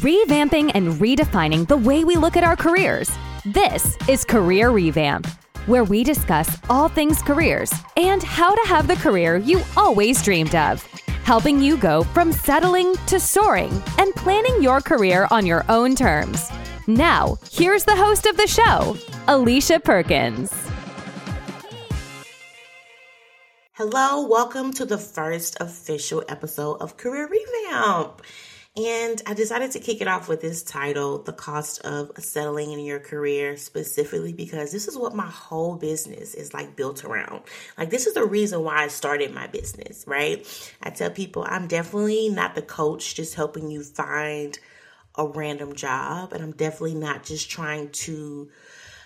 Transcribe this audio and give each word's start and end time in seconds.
revamping 0.00 0.70
and 0.74 0.92
redefining 0.94 1.66
the 1.66 1.76
way 1.76 2.04
we 2.04 2.16
look 2.16 2.36
at 2.36 2.44
our 2.44 2.56
careers. 2.56 3.10
This 3.46 3.96
is 4.08 4.26
Career 4.26 4.68
Revamp, 4.68 5.26
where 5.64 5.84
we 5.84 6.04
discuss 6.04 6.58
all 6.68 6.88
things 6.88 7.22
careers 7.22 7.72
and 7.96 8.22
how 8.22 8.54
to 8.54 8.68
have 8.68 8.88
the 8.88 8.96
career 8.96 9.36
you 9.36 9.62
always 9.74 10.22
dreamed 10.22 10.54
of, 10.54 10.82
helping 11.24 11.62
you 11.62 11.78
go 11.78 12.02
from 12.02 12.30
settling 12.30 12.94
to 13.06 13.18
soaring 13.18 13.82
and 13.98 14.14
planning 14.16 14.62
your 14.62 14.82
career 14.82 15.28
on 15.30 15.46
your 15.46 15.64
own 15.70 15.94
terms. 15.94 16.50
Now, 16.86 17.38
here's 17.50 17.84
the 17.84 17.96
host 17.96 18.26
of 18.26 18.36
the 18.36 18.46
show, 18.46 18.98
Alicia 19.28 19.80
Perkins. 19.80 20.52
Hello, 23.72 24.26
welcome 24.26 24.74
to 24.74 24.84
the 24.84 24.98
first 24.98 25.56
official 25.60 26.22
episode 26.28 26.82
of 26.82 26.98
Career 26.98 27.28
Revamp. 27.28 28.22
And 28.76 29.22
I 29.26 29.32
decided 29.32 29.70
to 29.70 29.80
kick 29.80 30.02
it 30.02 30.08
off 30.08 30.28
with 30.28 30.42
this 30.42 30.62
title, 30.62 31.22
The 31.22 31.32
Cost 31.32 31.80
of 31.80 32.10
Settling 32.18 32.72
in 32.72 32.80
Your 32.80 33.00
Career, 33.00 33.56
specifically 33.56 34.34
because 34.34 34.70
this 34.70 34.86
is 34.86 34.98
what 34.98 35.14
my 35.14 35.26
whole 35.26 35.76
business 35.76 36.34
is 36.34 36.52
like 36.52 36.76
built 36.76 37.02
around. 37.02 37.44
Like, 37.78 37.88
this 37.88 38.06
is 38.06 38.12
the 38.12 38.26
reason 38.26 38.62
why 38.62 38.84
I 38.84 38.88
started 38.88 39.32
my 39.32 39.46
business, 39.46 40.04
right? 40.06 40.46
I 40.82 40.90
tell 40.90 41.08
people 41.08 41.46
I'm 41.48 41.68
definitely 41.68 42.28
not 42.28 42.54
the 42.54 42.60
coach 42.60 43.14
just 43.14 43.34
helping 43.34 43.70
you 43.70 43.82
find 43.82 44.58
a 45.14 45.26
random 45.26 45.74
job, 45.74 46.34
and 46.34 46.42
I'm 46.42 46.52
definitely 46.52 46.96
not 46.96 47.24
just 47.24 47.48
trying 47.48 47.88
to 47.90 48.50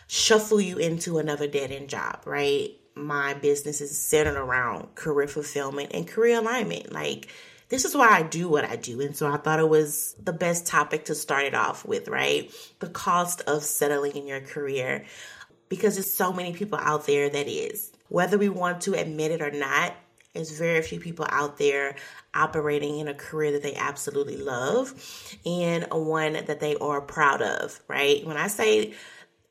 shuffle 0.09 0.61
you 0.61 0.79
into 0.79 1.19
another 1.19 1.47
dead 1.47 1.71
end 1.71 1.89
job, 1.89 2.23
right? 2.25 2.71
My 2.97 3.35
business 3.35 3.81
is 3.81 3.97
centered 3.97 4.37
around 4.37 4.97
career 4.97 5.29
fulfillment 5.29 5.93
and 5.95 6.09
career 6.09 6.41
alignment. 6.41 6.93
Like, 6.93 7.29
this 7.71 7.85
is 7.85 7.97
why 7.97 8.09
I 8.09 8.23
do 8.23 8.49
what 8.49 8.65
I 8.65 8.77
do. 8.77 9.01
And 9.01 9.17
so 9.17 9.33
I 9.33 9.37
thought 9.37 9.61
it 9.61 9.69
was 9.69 10.15
the 10.23 10.33
best 10.33 10.67
topic 10.67 11.07
to 11.07 11.15
start 11.15 11.45
it 11.45 11.55
off 11.55 11.85
with, 11.85 12.09
right? 12.09 12.51
The 12.81 12.89
cost 12.89 13.43
of 13.43 13.63
settling 13.63 14.17
in 14.17 14.27
your 14.27 14.41
career. 14.41 15.07
Because 15.69 15.95
there's 15.95 16.13
so 16.13 16.33
many 16.33 16.53
people 16.53 16.79
out 16.81 17.07
there 17.07 17.31
that 17.31 17.49
is. 17.49 17.93
Whether 18.09 18.39
we 18.39 18.49
want 18.49 18.83
to 18.83 18.95
admit 18.95 19.31
it 19.31 19.41
or 19.41 19.53
not, 19.53 19.95
there's 20.35 20.59
very 20.59 20.83
few 20.83 20.99
people 20.99 21.27
out 21.29 21.59
there 21.59 21.95
operating 22.35 22.99
in 22.99 23.07
a 23.07 23.15
career 23.15 23.53
that 23.53 23.63
they 23.63 23.75
absolutely 23.75 24.37
love 24.37 24.93
and 25.47 25.87
one 25.93 26.33
that 26.33 26.59
they 26.59 26.77
are 26.77 27.01
proud 27.01 27.41
of, 27.41 27.81
right? 27.87 28.27
When 28.27 28.37
I 28.37 28.49
say 28.49 28.95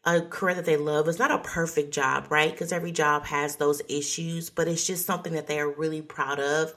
a 0.03 0.21
career 0.21 0.55
that 0.55 0.65
they 0.65 0.77
love, 0.77 1.07
it's 1.07 1.19
not 1.19 1.31
a 1.31 1.39
perfect 1.39 1.93
job, 1.93 2.27
right? 2.29 2.51
Because 2.51 2.73
every 2.73 2.91
job 2.91 3.25
has 3.25 3.55
those 3.55 3.81
issues, 3.87 4.49
but 4.49 4.67
it's 4.67 4.85
just 4.85 5.05
something 5.05 5.33
that 5.33 5.47
they 5.47 5.59
are 5.59 5.69
really 5.69 6.01
proud 6.01 6.39
of 6.39 6.73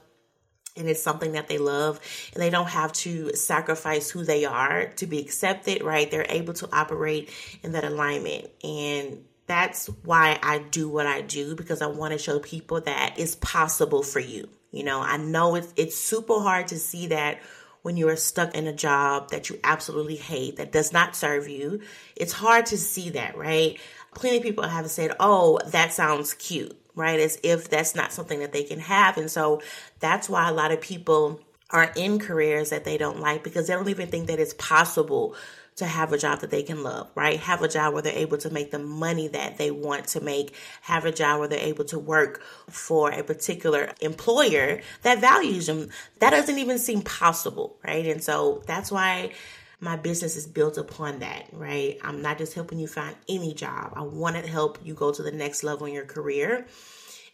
and 0.75 0.89
it's 0.89 1.01
something 1.01 1.33
that 1.33 1.47
they 1.47 1.57
love 1.57 1.99
and 2.33 2.41
they 2.41 2.49
don't 2.49 2.69
have 2.69 2.91
to 2.93 3.33
sacrifice 3.35 4.09
who 4.09 4.23
they 4.23 4.45
are 4.45 4.87
to 4.95 5.05
be 5.05 5.19
accepted 5.19 5.83
right 5.83 6.09
they're 6.09 6.25
able 6.29 6.53
to 6.53 6.67
operate 6.73 7.29
in 7.63 7.73
that 7.73 7.83
alignment 7.83 8.49
and 8.63 9.23
that's 9.45 9.87
why 10.03 10.39
I 10.41 10.59
do 10.59 10.87
what 10.89 11.05
I 11.05 11.21
do 11.21 11.55
because 11.55 11.81
I 11.81 11.87
want 11.87 12.13
to 12.13 12.17
show 12.17 12.39
people 12.39 12.81
that 12.81 13.15
it's 13.17 13.35
possible 13.35 14.03
for 14.03 14.19
you. 14.19 14.47
You 14.71 14.83
know, 14.83 15.01
I 15.01 15.17
know 15.17 15.55
it's 15.55 15.73
it's 15.75 15.97
super 15.97 16.39
hard 16.39 16.69
to 16.69 16.79
see 16.79 17.07
that 17.07 17.39
when 17.81 17.97
you 17.97 18.07
are 18.07 18.15
stuck 18.15 18.55
in 18.55 18.65
a 18.67 18.73
job 18.73 19.29
that 19.31 19.49
you 19.49 19.59
absolutely 19.63 20.15
hate 20.15 20.55
that 20.55 20.71
does 20.71 20.93
not 20.93 21.15
serve 21.15 21.47
you. 21.47 21.81
It's 22.15 22.31
hard 22.31 22.67
to 22.67 22.77
see 22.77 23.11
that, 23.11 23.37
right? 23.37 23.77
Plenty 24.15 24.37
of 24.37 24.43
people 24.43 24.63
have 24.63 24.89
said, 24.89 25.15
"Oh, 25.19 25.59
that 25.67 25.93
sounds 25.93 26.33
cute." 26.33 26.79
Right? 26.95 27.19
As 27.19 27.39
if 27.43 27.69
that's 27.69 27.95
not 27.95 28.11
something 28.11 28.39
that 28.39 28.51
they 28.51 28.63
can 28.63 28.79
have. 28.79 29.17
And 29.17 29.29
so 29.29 29.61
that's 29.99 30.29
why 30.29 30.49
a 30.49 30.53
lot 30.53 30.71
of 30.71 30.81
people 30.81 31.39
are 31.69 31.91
in 31.95 32.19
careers 32.19 32.69
that 32.69 32.85
they 32.85 32.97
don't 32.97 33.19
like 33.19 33.43
because 33.43 33.67
they 33.67 33.73
don't 33.73 33.89
even 33.89 34.07
think 34.07 34.27
that 34.27 34.39
it's 34.39 34.53
possible 34.53 35.35
to 35.75 35.85
have 35.85 36.13
a 36.13 36.17
job 36.17 36.39
that 36.41 36.51
they 36.51 36.61
can 36.61 36.83
love, 36.83 37.09
right? 37.15 37.39
Have 37.39 37.63
a 37.63 37.67
job 37.67 37.93
where 37.93 38.03
they're 38.03 38.13
able 38.13 38.37
to 38.37 38.49
make 38.51 38.69
the 38.69 38.79
money 38.79 39.27
that 39.29 39.57
they 39.57 39.71
want 39.71 40.07
to 40.09 40.21
make, 40.21 40.53
have 40.81 41.05
a 41.05 41.11
job 41.11 41.39
where 41.39 41.47
they're 41.47 41.59
able 41.59 41.85
to 41.85 41.97
work 41.97 42.43
for 42.69 43.11
a 43.11 43.23
particular 43.23 43.91
employer 43.99 44.81
that 45.01 45.19
values 45.19 45.65
them. 45.65 45.89
That 46.19 46.29
doesn't 46.29 46.59
even 46.59 46.77
seem 46.77 47.01
possible, 47.01 47.75
right? 47.83 48.05
And 48.05 48.23
so 48.23 48.61
that's 48.67 48.91
why 48.91 49.31
my 49.79 49.95
business 49.95 50.35
is 50.35 50.47
built 50.47 50.77
upon 50.77 51.19
that, 51.19 51.47
right? 51.51 51.97
I'm 52.03 52.21
not 52.21 52.37
just 52.37 52.53
helping 52.53 52.79
you 52.79 52.87
find 52.87 53.15
any 53.27 53.53
job. 53.53 53.93
I 53.95 54.01
want 54.03 54.35
to 54.35 54.47
help 54.47 54.79
you 54.83 54.93
go 54.93 55.11
to 55.11 55.23
the 55.23 55.31
next 55.31 55.63
level 55.63 55.87
in 55.87 55.93
your 55.93 56.05
career 56.05 56.65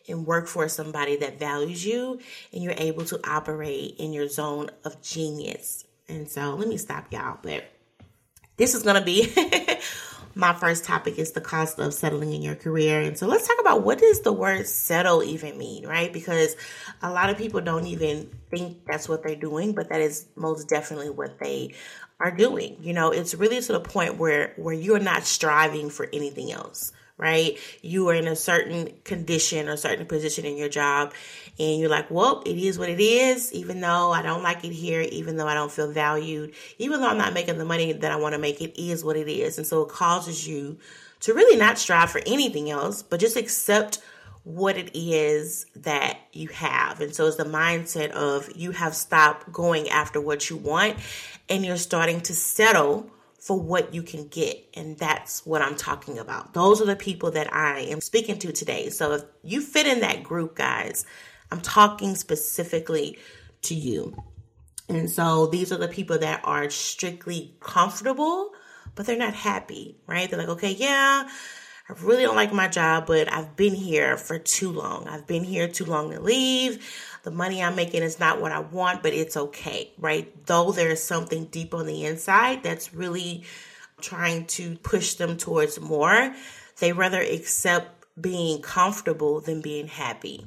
and 0.08 0.26
work 0.26 0.48
for 0.48 0.68
somebody 0.68 1.16
that 1.18 1.40
values 1.40 1.86
you 1.86 2.20
and 2.52 2.64
you're 2.64 2.74
able 2.78 3.06
to 3.06 3.20
operate 3.30 3.96
in 4.00 4.14
your 4.14 4.28
zone 4.28 4.70
of 4.84 5.02
genius. 5.02 5.86
And 6.08 6.28
so 6.28 6.56
let 6.56 6.68
me 6.68 6.78
stop 6.78 7.12
y'all, 7.14 7.38
but 7.42 7.66
this 8.58 8.74
is 8.74 8.84
going 8.84 8.96
to 8.96 9.06
be 9.06 9.32
my 10.36 10.54
first 10.54 10.84
topic 10.84 11.18
is 11.18 11.32
the 11.32 11.42
cost 11.42 11.80
of 11.80 11.94
settling 11.94 12.34
in 12.34 12.42
your 12.42 12.56
career. 12.56 13.02
And 13.02 13.18
so 13.18 13.28
let's 13.28 13.48
talk 13.48 13.60
about 13.60 13.84
what 13.84 14.00
does 14.00 14.22
the 14.22 14.34
word 14.34 14.68
settle 14.68 15.24
even 15.24 15.58
mean, 15.58 15.88
right? 15.88 16.12
Because 16.12 16.56
a 17.02 17.12
lot 17.12 17.30
of 17.30 17.38
people 17.38 17.62
don't 17.62 17.88
even 17.88 18.30
think 18.50 18.86
that's 18.86 19.10
what 19.10 19.24
they're 19.24 19.36
doing, 19.36 19.74
but 19.74 19.90
that 19.90 20.02
is 20.02 20.28
most 20.36 20.68
definitely 20.70 21.10
what 21.10 21.40
they 21.40 21.74
are 22.20 22.32
doing. 22.32 22.78
You 22.82 22.94
know, 22.94 23.12
it's 23.12 23.34
really 23.34 23.62
to 23.62 23.74
the 23.74 23.80
point 23.80 24.18
where 24.18 24.54
where 24.58 24.76
you're 24.76 25.00
not 25.00 25.24
striving 25.24 25.90
for 25.90 26.08
anything 26.12 26.52
else, 26.52 26.92
right? 27.20 27.58
You 27.82 28.08
are 28.10 28.16
in 28.16 28.28
a 28.28 28.36
certain 28.36 28.94
condition 29.04 29.68
or 29.68 29.78
certain 29.78 30.06
position 30.06 30.46
in 30.46 30.58
your 30.58 30.70
job 30.70 31.14
and 31.60 31.80
you're 31.80 31.90
like, 31.90 32.10
"Well, 32.10 32.42
it 32.46 32.58
is 32.58 32.80
what 32.80 32.90
it 32.90 33.02
is, 33.02 33.54
even 33.54 33.82
though 33.82 34.12
I 34.12 34.22
don't 34.22 34.42
like 34.42 34.64
it 34.64 34.72
here, 34.72 35.02
even 35.02 35.36
though 35.36 35.48
I 35.48 35.54
don't 35.54 35.72
feel 35.72 35.92
valued, 35.92 36.54
even 36.78 37.02
though 37.02 37.10
I'm 37.10 37.18
not 37.18 37.34
making 37.34 37.58
the 37.58 37.66
money 37.66 37.92
that 37.92 38.12
I 38.12 38.16
want 38.16 38.34
to 38.34 38.40
make, 38.40 38.62
it 38.62 38.82
is 38.82 39.04
what 39.04 39.18
it 39.18 39.28
is." 39.28 39.58
And 39.58 39.68
so 39.68 39.82
it 39.84 39.90
causes 39.90 40.48
you 40.48 40.78
to 41.20 41.34
really 41.34 41.58
not 41.58 41.78
strive 41.78 42.10
for 42.10 42.22
anything 42.26 42.70
else, 42.70 43.04
but 43.04 43.20
just 43.20 43.36
accept 43.36 44.00
what 44.44 44.78
it 44.78 44.90
is 44.94 45.66
that 45.76 46.18
you 46.32 46.48
have. 46.48 47.02
And 47.02 47.14
so 47.14 47.28
it's 47.28 47.36
the 47.36 47.44
mindset 47.44 48.12
of 48.12 48.50
you 48.56 48.72
have 48.72 48.96
stopped 48.96 49.52
going 49.52 49.90
after 49.90 50.22
what 50.22 50.50
you 50.50 50.56
want 50.56 50.98
and 51.50 51.66
you're 51.66 51.78
starting 51.78 52.22
to 52.22 52.34
settle 52.34 53.12
for 53.40 53.60
what 53.60 53.94
you 53.94 54.04
can 54.04 54.28
get. 54.28 54.58
And 54.74 54.98
that's 54.98 55.46
what 55.46 55.62
I'm 55.62 55.76
talking 55.76 56.20
about. 56.20 56.54
Those 56.54 56.82
are 56.82 56.86
the 56.86 56.96
people 56.96 57.32
that 57.32 57.54
I 57.54 57.80
am 57.82 58.02
speaking 58.02 58.38
to 58.40 58.52
today. 58.52 58.90
So 58.90 59.14
if 59.14 59.24
you 59.44 59.62
fit 59.62 59.88
in 59.88 60.02
that 60.02 60.24
group, 60.24 60.56
guys, 60.56 61.06
I'm 61.52 61.62
talking 61.62 62.16
specifically 62.16 63.18
to 63.64 63.76
you. 63.76 64.24
And 64.88 65.10
so 65.10 65.48
these 65.48 65.72
are 65.72 65.78
the 65.78 65.88
people 65.88 66.18
that 66.20 66.42
are 66.44 66.70
strictly 66.70 67.56
comfortable, 67.60 68.52
but 68.96 69.06
they're 69.06 69.18
not 69.18 69.36
happy, 69.36 69.98
right? 70.08 70.30
They're 70.30 70.40
like, 70.40 70.50
okay, 70.50 70.72
yeah, 70.72 71.30
I 71.90 71.94
really 72.04 72.22
don't 72.22 72.36
like 72.36 72.54
my 72.54 72.68
job, 72.68 73.08
but 73.08 73.34
I've 73.34 73.56
been 73.56 73.74
here 73.74 74.16
for 74.16 74.38
too 74.38 74.72
long. 74.72 75.08
I've 75.08 75.26
been 75.26 75.44
here 75.44 75.68
too 75.68 75.86
long 75.86 76.12
to 76.12 76.20
leave. 76.20 76.86
The 77.24 77.32
money 77.32 77.64
I'm 77.64 77.76
making 77.76 78.04
is 78.04 78.20
not 78.20 78.40
what 78.40 78.52
I 78.52 78.60
want, 78.60 79.02
but 79.02 79.14
it's 79.14 79.36
okay, 79.36 79.92
right? 79.98 80.32
Though 80.46 80.72
there's 80.72 81.02
something 81.02 81.46
deep 81.46 81.74
on 81.74 81.88
the 81.88 82.06
inside 82.06 82.62
that's 82.62 82.94
really 82.94 83.44
trying 84.02 84.46
to 84.46 84.76
push 84.78 85.16
them 85.16 85.36
towards 85.36 85.80
more, 85.82 86.36
they 86.80 86.94
rather 86.94 87.22
accept 87.22 88.06
being 88.22 88.62
comfortable 88.62 89.42
than 89.42 89.62
being 89.62 89.88
happy. 89.88 90.46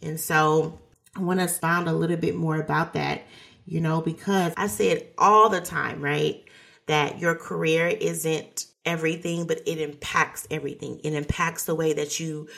And 0.00 0.20
so 0.20 0.78
I 1.16 1.20
want 1.20 1.40
to 1.40 1.44
expound 1.44 1.88
a 1.88 1.92
little 1.92 2.16
bit 2.16 2.36
more 2.36 2.60
about 2.60 2.92
that, 2.92 3.22
you 3.64 3.80
know, 3.80 4.00
because 4.00 4.52
I 4.56 4.68
say 4.68 4.90
it 4.90 5.14
all 5.18 5.48
the 5.48 5.60
time, 5.60 6.00
right? 6.00 6.44
That 6.86 7.18
your 7.18 7.34
career 7.34 7.88
isn't 7.88 8.66
everything, 8.86 9.46
but 9.46 9.60
it 9.66 9.80
impacts 9.80 10.46
everything. 10.50 11.00
It 11.04 11.12
impacts 11.12 11.64
the 11.64 11.74
way 11.74 11.92
that 11.92 12.18
you 12.18 12.48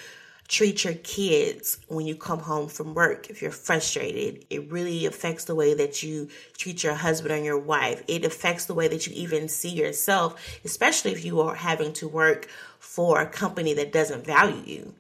treat 0.48 0.82
your 0.82 0.94
kids 0.94 1.78
when 1.88 2.06
you 2.06 2.16
come 2.16 2.38
home 2.38 2.68
from 2.68 2.94
work. 2.94 3.28
If 3.28 3.42
you're 3.42 3.50
frustrated, 3.50 4.46
it 4.48 4.70
really 4.70 5.04
affects 5.04 5.44
the 5.44 5.54
way 5.54 5.74
that 5.74 6.02
you 6.02 6.28
treat 6.56 6.82
your 6.82 6.94
husband 6.94 7.32
or 7.32 7.44
your 7.44 7.58
wife. 7.58 8.02
It 8.08 8.24
affects 8.24 8.64
the 8.64 8.74
way 8.74 8.88
that 8.88 9.06
you 9.06 9.12
even 9.14 9.48
see 9.48 9.68
yourself, 9.68 10.40
especially 10.64 11.12
if 11.12 11.24
you 11.24 11.40
are 11.42 11.54
having 11.54 11.92
to 11.94 12.08
work 12.08 12.48
for 12.78 13.20
a 13.20 13.26
company 13.26 13.74
that 13.74 13.92
doesn't 13.92 14.24
value 14.24 14.62
you. 14.64 14.94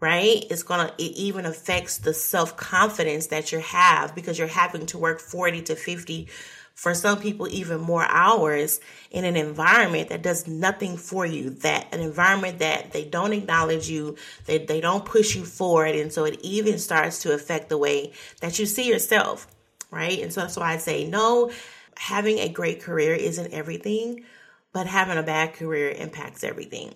Right? 0.00 0.44
It's 0.50 0.62
gonna, 0.62 0.92
it 0.98 1.12
even 1.12 1.46
affects 1.46 1.98
the 1.98 2.12
self 2.12 2.56
confidence 2.58 3.28
that 3.28 3.52
you 3.52 3.60
have 3.60 4.14
because 4.14 4.38
you're 4.38 4.48
having 4.48 4.84
to 4.86 4.98
work 4.98 5.18
40 5.18 5.62
to 5.62 5.76
50 5.76 6.28
for 6.74 6.94
some 6.94 7.20
people 7.20 7.48
even 7.48 7.80
more 7.80 8.04
hours 8.08 8.80
in 9.10 9.24
an 9.24 9.36
environment 9.36 10.08
that 10.08 10.22
does 10.22 10.46
nothing 10.46 10.96
for 10.96 11.24
you 11.24 11.50
that 11.50 11.86
an 11.94 12.00
environment 12.00 12.58
that 12.58 12.92
they 12.92 13.04
don't 13.04 13.32
acknowledge 13.32 13.88
you 13.88 14.16
they, 14.46 14.58
they 14.58 14.80
don't 14.80 15.04
push 15.04 15.34
you 15.36 15.44
forward. 15.44 15.94
And 15.94 16.12
so 16.12 16.24
it 16.24 16.38
even 16.42 16.78
starts 16.78 17.22
to 17.22 17.32
affect 17.32 17.68
the 17.68 17.78
way 17.78 18.12
that 18.40 18.58
you 18.58 18.66
see 18.66 18.88
yourself 18.88 19.46
right? 19.94 20.20
And 20.20 20.32
so 20.32 20.40
that's 20.40 20.56
why 20.56 20.72
i 20.72 20.76
say 20.76 21.06
no 21.06 21.50
having 21.96 22.38
a 22.40 22.48
great 22.48 22.82
career 22.82 23.14
isn't 23.14 23.52
everything 23.52 24.24
but 24.72 24.88
having 24.88 25.16
a 25.16 25.22
bad 25.22 25.54
career 25.54 25.90
impacts 25.90 26.42
everything. 26.42 26.92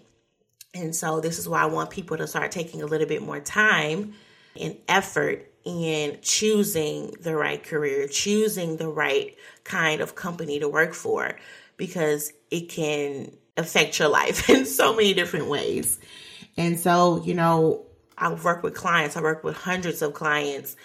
And 0.74 0.94
so 0.94 1.20
this 1.20 1.38
is 1.38 1.48
why 1.48 1.62
i 1.62 1.66
want 1.66 1.90
people 1.90 2.16
to 2.16 2.26
start 2.26 2.50
taking 2.50 2.82
a 2.82 2.86
little 2.86 3.06
bit 3.06 3.22
more 3.22 3.40
time 3.40 4.14
and 4.60 4.76
effort 4.88 5.50
in 5.64 6.18
choosing 6.22 7.14
the 7.20 7.34
right 7.34 7.62
career, 7.62 8.08
choosing 8.08 8.76
the 8.76 8.88
right 8.88 9.36
kind 9.64 10.00
of 10.00 10.14
company 10.14 10.60
to 10.60 10.68
work 10.68 10.94
for, 10.94 11.36
because 11.76 12.32
it 12.50 12.68
can 12.68 13.30
affect 13.56 13.98
your 13.98 14.08
life 14.08 14.48
in 14.50 14.64
so 14.64 14.94
many 14.94 15.14
different 15.14 15.46
ways. 15.46 15.98
And 16.56 16.78
so, 16.78 17.22
you 17.24 17.34
know, 17.34 17.86
I 18.16 18.32
work 18.32 18.62
with 18.62 18.74
clients, 18.74 19.16
I 19.16 19.20
work 19.20 19.44
with 19.44 19.56
hundreds 19.56 20.02
of 20.02 20.14
clients 20.14 20.76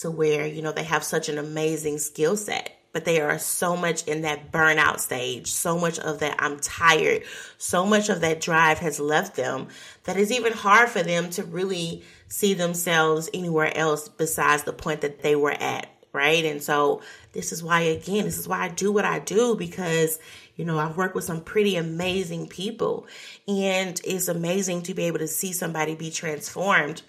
to 0.00 0.10
where, 0.10 0.46
you 0.46 0.62
know, 0.62 0.72
they 0.72 0.84
have 0.84 1.04
such 1.04 1.28
an 1.28 1.38
amazing 1.38 1.98
skill 1.98 2.36
set 2.36 2.81
but 2.92 3.04
they 3.04 3.20
are 3.20 3.38
so 3.38 3.76
much 3.76 4.06
in 4.06 4.22
that 4.22 4.52
burnout 4.52 5.00
stage. 5.00 5.50
So 5.50 5.78
much 5.78 5.98
of 5.98 6.20
that 6.20 6.36
I'm 6.38 6.58
tired. 6.60 7.22
So 7.58 7.86
much 7.86 8.08
of 8.08 8.20
that 8.20 8.40
drive 8.40 8.78
has 8.78 9.00
left 9.00 9.36
them 9.36 9.68
that 10.04 10.16
it's 10.16 10.30
even 10.30 10.52
hard 10.52 10.88
for 10.88 11.02
them 11.02 11.30
to 11.30 11.44
really 11.44 12.02
see 12.28 12.54
themselves 12.54 13.30
anywhere 13.32 13.76
else 13.76 14.08
besides 14.08 14.64
the 14.64 14.72
point 14.72 15.00
that 15.00 15.22
they 15.22 15.36
were 15.36 15.52
at. 15.52 15.88
Right. 16.12 16.44
And 16.44 16.62
so 16.62 17.00
this 17.32 17.52
is 17.52 17.62
why, 17.62 17.80
again, 17.80 18.24
this 18.24 18.38
is 18.38 18.46
why 18.46 18.64
I 18.64 18.68
do 18.68 18.92
what 18.92 19.06
I 19.06 19.18
do 19.18 19.56
because, 19.56 20.18
you 20.56 20.66
know, 20.66 20.78
I've 20.78 20.98
worked 20.98 21.14
with 21.14 21.24
some 21.24 21.40
pretty 21.40 21.76
amazing 21.76 22.48
people 22.48 23.06
and 23.48 23.98
it's 24.04 24.28
amazing 24.28 24.82
to 24.82 24.94
be 24.94 25.04
able 25.04 25.20
to 25.20 25.26
see 25.26 25.54
somebody 25.54 25.94
be 25.94 26.10
transformed 26.10 27.00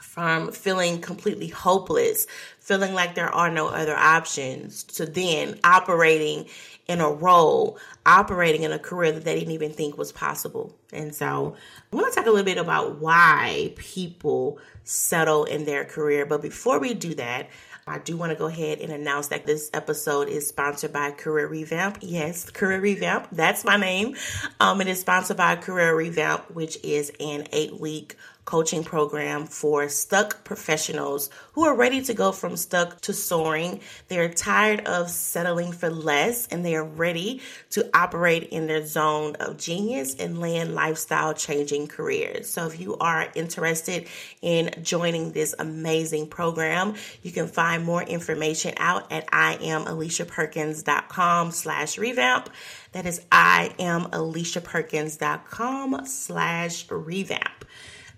from 0.00 0.52
feeling 0.52 1.00
completely 1.00 1.48
hopeless, 1.48 2.26
feeling 2.60 2.94
like 2.94 3.14
there 3.14 3.34
are 3.34 3.50
no 3.50 3.68
other 3.68 3.96
options, 3.96 4.84
to 4.84 5.06
then 5.06 5.58
operating 5.64 6.46
in 6.86 7.00
a 7.00 7.10
role, 7.10 7.78
operating 8.04 8.62
in 8.62 8.72
a 8.72 8.78
career 8.78 9.12
that 9.12 9.24
they 9.24 9.38
didn't 9.38 9.54
even 9.54 9.72
think 9.72 9.96
was 9.96 10.12
possible. 10.12 10.74
And 10.92 11.14
so 11.14 11.56
I 11.92 11.96
want 11.96 12.12
to 12.12 12.14
talk 12.14 12.26
a 12.26 12.30
little 12.30 12.44
bit 12.44 12.58
about 12.58 12.98
why 12.98 13.72
people 13.76 14.58
settle 14.84 15.44
in 15.44 15.64
their 15.64 15.84
career. 15.84 16.26
But 16.26 16.42
before 16.42 16.78
we 16.78 16.94
do 16.94 17.14
that, 17.14 17.48
I 17.86 17.98
do 17.98 18.16
want 18.16 18.32
to 18.32 18.38
go 18.38 18.46
ahead 18.46 18.80
and 18.80 18.90
announce 18.90 19.28
that 19.28 19.44
this 19.44 19.68
episode 19.74 20.28
is 20.28 20.48
sponsored 20.48 20.92
by 20.92 21.10
Career 21.10 21.46
Revamp. 21.46 21.98
Yes, 22.00 22.48
Career 22.48 22.80
Revamp, 22.80 23.28
that's 23.30 23.62
my 23.62 23.76
name. 23.76 24.16
Um, 24.58 24.80
it 24.80 24.88
is 24.88 25.00
sponsored 25.00 25.36
by 25.36 25.56
Career 25.56 25.94
Revamp, 25.94 26.50
which 26.54 26.78
is 26.82 27.12
an 27.20 27.46
eight 27.52 27.78
week 27.78 28.16
coaching 28.44 28.84
program 28.84 29.46
for 29.46 29.88
stuck 29.88 30.44
professionals 30.44 31.30
who 31.52 31.64
are 31.64 31.74
ready 31.74 32.02
to 32.02 32.12
go 32.14 32.30
from 32.32 32.56
stuck 32.56 33.00
to 33.02 33.12
soaring. 33.12 33.80
They're 34.08 34.28
tired 34.28 34.86
of 34.86 35.10
settling 35.10 35.72
for 35.72 35.90
less 35.90 36.46
and 36.48 36.64
they 36.64 36.74
are 36.74 36.84
ready 36.84 37.40
to 37.70 37.88
operate 37.94 38.48
in 38.50 38.66
their 38.66 38.84
zone 38.86 39.36
of 39.36 39.56
genius 39.56 40.16
and 40.16 40.40
land 40.40 40.74
lifestyle 40.74 41.32
changing 41.34 41.86
careers. 41.88 42.50
So 42.50 42.66
if 42.66 42.80
you 42.80 42.96
are 42.98 43.28
interested 43.34 44.08
in 44.42 44.70
joining 44.82 45.32
this 45.32 45.54
amazing 45.58 46.26
program, 46.28 46.94
you 47.22 47.32
can 47.32 47.48
find 47.48 47.82
more 47.84 48.02
information 48.02 48.74
out 48.76 49.10
at 49.10 49.26
iamaliciaperkins.com 49.28 51.50
slash 51.50 51.96
revamp. 51.98 52.50
That 52.92 53.06
is 53.06 53.20
iamaliciaperkins.com 53.32 56.06
slash 56.06 56.90
revamp. 56.90 57.64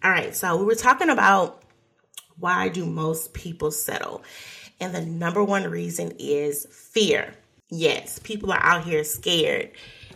All 0.05 0.11
right, 0.11 0.37
so 0.37 0.57
we 0.57 0.65
were 0.65 0.75
talking 0.75 1.09
about 1.09 1.63
why 2.39 2.69
do 2.69 2.85
most 2.85 3.33
people 3.33 3.71
settle? 3.71 4.23
And 4.79 4.95
the 4.95 5.01
number 5.01 5.43
one 5.43 5.65
reason 5.65 6.13
is 6.19 6.67
fear. 6.71 7.33
Yes, 7.71 8.19
people 8.19 8.53
are 8.53 8.63
out 8.63 8.85
here 8.85 9.05
scared. 9.05 9.71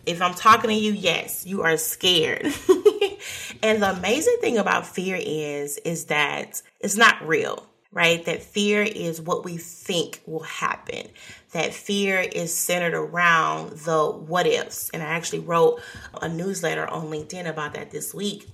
If 0.05 0.21
I'm 0.21 0.35
talking 0.35 0.69
to 0.69 0.77
you, 0.77 0.93
yes, 0.93 1.47
you 1.47 1.63
are 1.63 1.77
scared. 1.79 2.45
and 3.63 3.83
the 3.83 3.93
amazing 3.97 4.37
thing 4.41 4.59
about 4.59 4.87
fear 4.87 5.19
is 5.19 5.79
is 5.79 6.07
that 6.07 6.61
it's 6.81 6.97
not 6.97 7.27
real, 7.27 7.67
right? 7.91 8.23
That 8.27 8.43
fear 8.43 8.83
is 8.83 9.21
what 9.21 9.45
we 9.45 9.57
think 9.57 10.21
will 10.27 10.43
happen. 10.43 11.07
That 11.53 11.73
fear 11.73 12.21
is 12.21 12.55
centered 12.55 12.95
around 12.95 13.71
the 13.79 14.11
what 14.11 14.47
ifs. 14.47 14.91
And 14.91 15.03
I 15.03 15.07
actually 15.07 15.41
wrote 15.41 15.81
a 16.21 16.29
newsletter 16.29 16.87
on 16.87 17.07
LinkedIn 17.07 17.49
about 17.49 17.75
that 17.75 17.91
this 17.91 18.13
week 18.15 18.47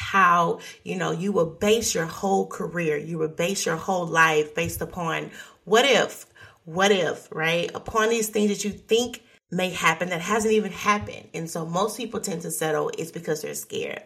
how 0.00 0.58
you 0.82 0.96
know 0.96 1.10
you 1.10 1.30
will 1.30 1.46
base 1.46 1.94
your 1.94 2.06
whole 2.06 2.46
career 2.46 2.96
you 2.96 3.18
will 3.18 3.28
base 3.28 3.66
your 3.66 3.76
whole 3.76 4.06
life 4.06 4.54
based 4.54 4.80
upon 4.80 5.30
what 5.64 5.84
if 5.84 6.26
what 6.64 6.92
if 6.92 7.28
right? 7.32 7.70
Upon 7.74 8.10
these 8.10 8.28
things 8.28 8.48
that 8.48 8.64
you 8.64 8.70
think 8.70 9.22
may 9.50 9.70
happen 9.70 10.10
that 10.10 10.20
hasn't 10.20 10.54
even 10.54 10.70
happened. 10.70 11.28
And 11.34 11.50
so 11.50 11.66
most 11.66 11.96
people 11.96 12.20
tend 12.20 12.42
to 12.42 12.50
settle 12.50 12.90
is 12.96 13.10
because 13.10 13.42
they're 13.42 13.54
scared. 13.54 14.02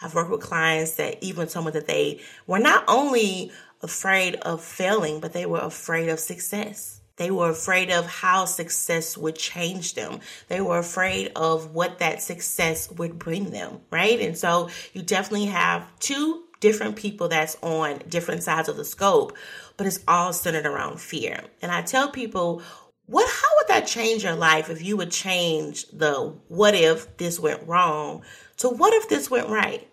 I've 0.00 0.14
worked 0.14 0.30
with 0.30 0.40
clients 0.40 0.94
that 0.94 1.22
even 1.22 1.48
told 1.48 1.66
me 1.66 1.72
that 1.72 1.86
they 1.86 2.20
were 2.46 2.58
not 2.58 2.84
only 2.88 3.52
afraid 3.82 4.36
of 4.36 4.62
failing 4.62 5.20
but 5.20 5.34
they 5.34 5.44
were 5.44 5.60
afraid 5.60 6.08
of 6.08 6.18
success 6.18 7.00
they 7.16 7.30
were 7.30 7.50
afraid 7.50 7.90
of 7.90 8.06
how 8.06 8.44
success 8.44 9.16
would 9.16 9.36
change 9.36 9.94
them. 9.94 10.20
They 10.48 10.60
were 10.60 10.78
afraid 10.78 11.32
of 11.34 11.74
what 11.74 11.98
that 11.98 12.22
success 12.22 12.90
would 12.92 13.18
bring 13.18 13.50
them, 13.50 13.80
right? 13.90 14.20
And 14.20 14.36
so 14.36 14.68
you 14.92 15.02
definitely 15.02 15.46
have 15.46 15.86
two 15.98 16.42
different 16.60 16.96
people 16.96 17.28
that's 17.28 17.56
on 17.62 18.02
different 18.08 18.42
sides 18.42 18.68
of 18.68 18.76
the 18.76 18.84
scope, 18.84 19.36
but 19.76 19.86
it's 19.86 20.00
all 20.06 20.32
centered 20.32 20.66
around 20.66 21.00
fear. 21.00 21.42
And 21.62 21.72
I 21.72 21.82
tell 21.82 22.10
people, 22.10 22.62
what 23.06 23.28
how 23.28 23.48
would 23.56 23.68
that 23.68 23.86
change 23.86 24.24
your 24.24 24.34
life 24.34 24.68
if 24.68 24.82
you 24.82 24.96
would 24.96 25.12
change 25.12 25.86
the 25.88 26.34
what 26.48 26.74
if 26.74 27.16
this 27.18 27.38
went 27.38 27.66
wrong 27.66 28.24
to 28.56 28.68
what 28.68 28.92
if 28.94 29.08
this 29.08 29.30
went 29.30 29.48
right? 29.48 29.88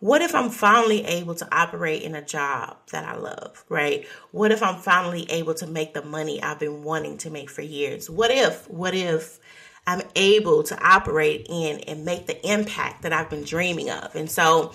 What 0.00 0.20
if 0.20 0.34
I'm 0.34 0.50
finally 0.50 1.04
able 1.04 1.34
to 1.36 1.48
operate 1.50 2.02
in 2.02 2.14
a 2.14 2.22
job 2.22 2.76
that 2.92 3.04
I 3.04 3.16
love, 3.16 3.64
right? 3.68 4.06
What 4.30 4.52
if 4.52 4.62
I'm 4.62 4.78
finally 4.78 5.30
able 5.30 5.54
to 5.54 5.66
make 5.66 5.94
the 5.94 6.02
money 6.02 6.42
I've 6.42 6.58
been 6.58 6.84
wanting 6.84 7.18
to 7.18 7.30
make 7.30 7.48
for 7.48 7.62
years? 7.62 8.10
What 8.10 8.30
if, 8.30 8.68
what 8.68 8.94
if 8.94 9.38
I'm 9.86 10.02
able 10.14 10.64
to 10.64 10.78
operate 10.86 11.46
in 11.48 11.80
and 11.80 12.04
make 12.04 12.26
the 12.26 12.46
impact 12.46 13.02
that 13.02 13.12
I've 13.12 13.30
been 13.30 13.44
dreaming 13.44 13.90
of? 13.90 14.14
And 14.14 14.30
so 14.30 14.74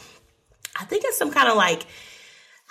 I 0.79 0.85
think 0.85 1.03
it's 1.05 1.17
some 1.17 1.31
kind 1.31 1.49
of 1.49 1.55
like, 1.55 1.85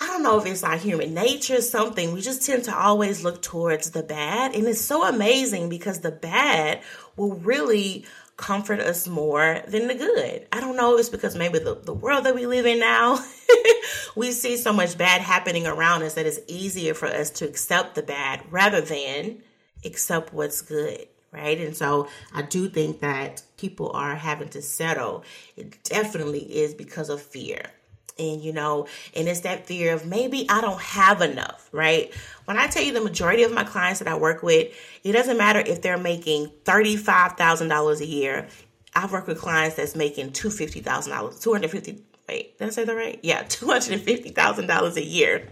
I 0.01 0.07
don't 0.07 0.23
know 0.23 0.39
if 0.39 0.45
it's 0.47 0.63
like 0.63 0.81
human 0.81 1.13
nature, 1.13 1.57
or 1.57 1.61
something. 1.61 2.11
We 2.11 2.21
just 2.21 2.45
tend 2.45 2.63
to 2.65 2.75
always 2.75 3.23
look 3.23 3.41
towards 3.41 3.91
the 3.91 4.01
bad. 4.01 4.55
And 4.55 4.67
it's 4.67 4.81
so 4.81 5.07
amazing 5.07 5.69
because 5.69 5.99
the 5.99 6.11
bad 6.11 6.81
will 7.15 7.35
really 7.35 8.05
comfort 8.41 8.79
us 8.79 9.07
more 9.07 9.61
than 9.67 9.87
the 9.87 9.95
good. 9.95 10.47
I 10.51 10.59
don't 10.59 10.75
know, 10.75 10.97
it's 10.97 11.09
because 11.09 11.35
maybe 11.35 11.59
the, 11.59 11.75
the 11.75 11.93
world 11.93 12.25
that 12.25 12.35
we 12.35 12.47
live 12.47 12.65
in 12.65 12.79
now, 12.79 13.23
we 14.15 14.31
see 14.31 14.57
so 14.57 14.73
much 14.73 14.97
bad 14.97 15.21
happening 15.21 15.67
around 15.67 16.03
us 16.03 16.15
that 16.15 16.25
it's 16.25 16.39
easier 16.47 16.93
for 16.93 17.05
us 17.05 17.29
to 17.29 17.47
accept 17.47 17.95
the 17.95 18.01
bad 18.01 18.41
rather 18.49 18.81
than 18.81 19.37
accept 19.85 20.33
what's 20.33 20.61
good. 20.61 21.07
Right. 21.31 21.57
And 21.61 21.77
so 21.77 22.09
I 22.33 22.41
do 22.41 22.67
think 22.67 22.99
that 22.99 23.41
people 23.55 23.89
are 23.93 24.15
having 24.15 24.49
to 24.49 24.61
settle. 24.61 25.23
It 25.55 25.81
definitely 25.85 26.41
is 26.41 26.73
because 26.73 27.07
of 27.07 27.21
fear 27.21 27.71
and 28.19 28.41
you 28.41 28.53
know 28.53 28.87
and 29.15 29.27
it's 29.27 29.41
that 29.41 29.65
fear 29.65 29.93
of 29.93 30.05
maybe 30.05 30.45
i 30.49 30.61
don't 30.61 30.81
have 30.81 31.21
enough 31.21 31.69
right? 31.71 32.13
When 32.45 32.57
i 32.57 32.67
tell 32.67 32.83
you 32.83 32.93
the 32.93 33.01
majority 33.01 33.43
of 33.43 33.51
my 33.53 33.63
clients 33.63 33.99
that 33.99 34.07
i 34.07 34.15
work 34.15 34.43
with 34.43 34.73
it 35.03 35.11
doesn't 35.11 35.37
matter 35.37 35.59
if 35.59 35.81
they're 35.81 35.97
making 35.97 36.51
$35000 36.65 37.99
a 37.99 38.05
year. 38.05 38.47
I've 38.93 39.11
worked 39.11 39.27
with 39.27 39.39
clients 39.39 39.77
that's 39.77 39.95
making 39.95 40.31
$250000 40.31 41.41
250 41.41 42.03
wait 42.27 42.57
did 42.57 42.67
i 42.67 42.69
say 42.69 42.83
that 42.83 42.95
right? 42.95 43.19
Yeah 43.23 43.43
$250000 43.43 44.95
a 44.95 45.03
year. 45.03 45.47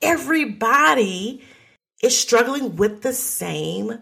Everybody 0.00 1.42
is 2.02 2.16
struggling 2.16 2.76
with 2.76 3.02
the 3.02 3.12
same 3.12 3.98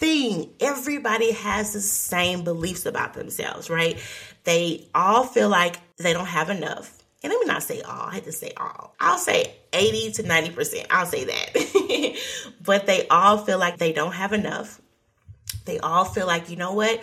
thing. 0.00 0.50
Everybody 0.60 1.32
has 1.32 1.72
the 1.72 1.80
same 1.80 2.42
beliefs 2.42 2.86
about 2.86 3.14
themselves, 3.14 3.68
right? 3.68 3.98
They 4.44 4.88
all 4.94 5.24
feel 5.24 5.48
like 5.48 5.76
they 5.98 6.12
don't 6.12 6.26
have 6.26 6.48
enough 6.50 6.99
and 7.22 7.30
let 7.30 7.40
me 7.40 7.46
not 7.46 7.62
say 7.62 7.82
all, 7.82 8.08
I 8.08 8.14
had 8.14 8.24
to 8.24 8.32
say 8.32 8.52
all. 8.56 8.94
I'll 8.98 9.18
say 9.18 9.54
80 9.72 10.12
to 10.12 10.22
90%. 10.22 10.86
I'll 10.90 11.06
say 11.06 11.24
that. 11.24 12.16
but 12.64 12.86
they 12.86 13.06
all 13.08 13.38
feel 13.38 13.58
like 13.58 13.78
they 13.78 13.92
don't 13.92 14.12
have 14.12 14.32
enough. 14.32 14.80
They 15.66 15.78
all 15.80 16.04
feel 16.04 16.26
like, 16.26 16.48
you 16.48 16.56
know 16.56 16.72
what? 16.72 17.02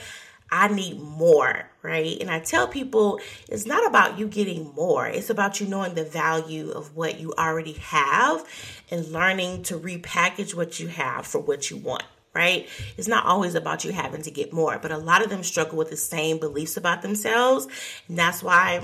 I 0.50 0.69
need 0.69 1.00
more, 1.00 1.69
right? 1.83 2.17
And 2.19 2.31
I 2.31 2.39
tell 2.39 2.67
people 2.67 3.19
it's 3.50 3.65
not 3.65 3.86
about 3.86 4.17
you 4.17 4.27
getting 4.27 4.74
more. 4.74 5.05
It's 5.05 5.29
about 5.29 5.59
you 5.59 5.67
knowing 5.67 5.93
the 5.93 6.05
value 6.05 6.71
of 6.71 6.95
what 6.95 7.19
you 7.19 7.33
already 7.38 7.74
have 7.74 8.45
and 8.89 9.05
learning 9.12 9.63
to 9.63 9.77
repackage 9.77 10.55
what 10.55 10.79
you 10.79 10.88
have 10.88 11.27
for 11.27 11.39
what 11.39 11.69
you 11.69 11.77
want 11.77 12.03
right? 12.33 12.69
It's 12.97 13.07
not 13.07 13.25
always 13.25 13.55
about 13.55 13.83
you 13.83 13.91
having 13.91 14.21
to 14.21 14.29
get 14.29 14.53
more, 14.53 14.77
but 14.77 14.91
a 14.91 14.97
lot 14.97 15.24
of 15.24 15.29
them 15.31 15.41
struggle 15.41 15.75
with 15.75 15.89
the 15.89 15.97
same 15.97 16.38
beliefs 16.38 16.77
about 16.77 17.01
themselves. 17.01 17.67
And 18.07 18.15
that's 18.15 18.43
why 18.43 18.83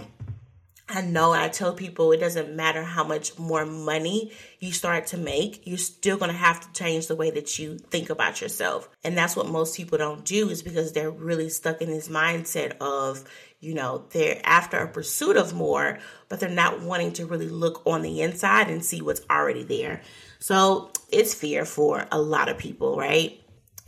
I 0.93 1.01
know 1.01 1.31
I 1.31 1.49
tell 1.49 1.73
people 1.73 2.11
it 2.11 2.19
doesn't 2.19 2.55
matter 2.55 2.83
how 2.83 3.03
much 3.03 3.37
more 3.39 3.65
money 3.65 4.31
you 4.59 4.71
start 4.71 5.07
to 5.07 5.17
make, 5.17 5.65
you're 5.65 5.77
still 5.77 6.17
going 6.17 6.31
to 6.31 6.37
have 6.37 6.61
to 6.61 6.79
change 6.79 7.07
the 7.07 7.15
way 7.15 7.31
that 7.31 7.57
you 7.57 7.77
think 7.77 8.09
about 8.09 8.41
yourself. 8.41 8.87
And 9.03 9.17
that's 9.17 9.35
what 9.35 9.47
most 9.47 9.75
people 9.75 9.97
don't 9.97 10.23
do 10.23 10.49
is 10.49 10.61
because 10.61 10.93
they're 10.93 11.09
really 11.09 11.49
stuck 11.49 11.81
in 11.81 11.89
this 11.89 12.09
mindset 12.09 12.77
of, 12.79 13.23
you 13.59 13.73
know, 13.73 14.05
they're 14.11 14.39
after 14.43 14.77
a 14.77 14.87
pursuit 14.87 15.35
of 15.35 15.53
more, 15.53 15.97
but 16.29 16.39
they're 16.39 16.49
not 16.49 16.81
wanting 16.81 17.13
to 17.13 17.25
really 17.25 17.49
look 17.49 17.81
on 17.87 18.03
the 18.03 18.21
inside 18.21 18.69
and 18.69 18.85
see 18.85 19.01
what's 19.01 19.21
already 19.29 19.63
there. 19.63 20.01
So 20.39 20.91
it's 21.11 21.33
fear 21.33 21.65
for 21.65 22.05
a 22.11 22.21
lot 22.21 22.49
of 22.49 22.57
people, 22.57 22.97
right? 22.97 23.39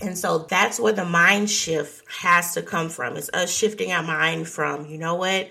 And 0.01 0.17
so 0.17 0.39
that's 0.39 0.79
where 0.79 0.93
the 0.93 1.05
mind 1.05 1.49
shift 1.49 2.03
has 2.09 2.53
to 2.55 2.61
come 2.61 2.89
from. 2.89 3.15
It's 3.15 3.29
us 3.33 3.55
shifting 3.55 3.91
our 3.91 4.03
mind 4.03 4.47
from, 4.47 4.87
you 4.87 4.97
know 4.97 5.15
what? 5.15 5.49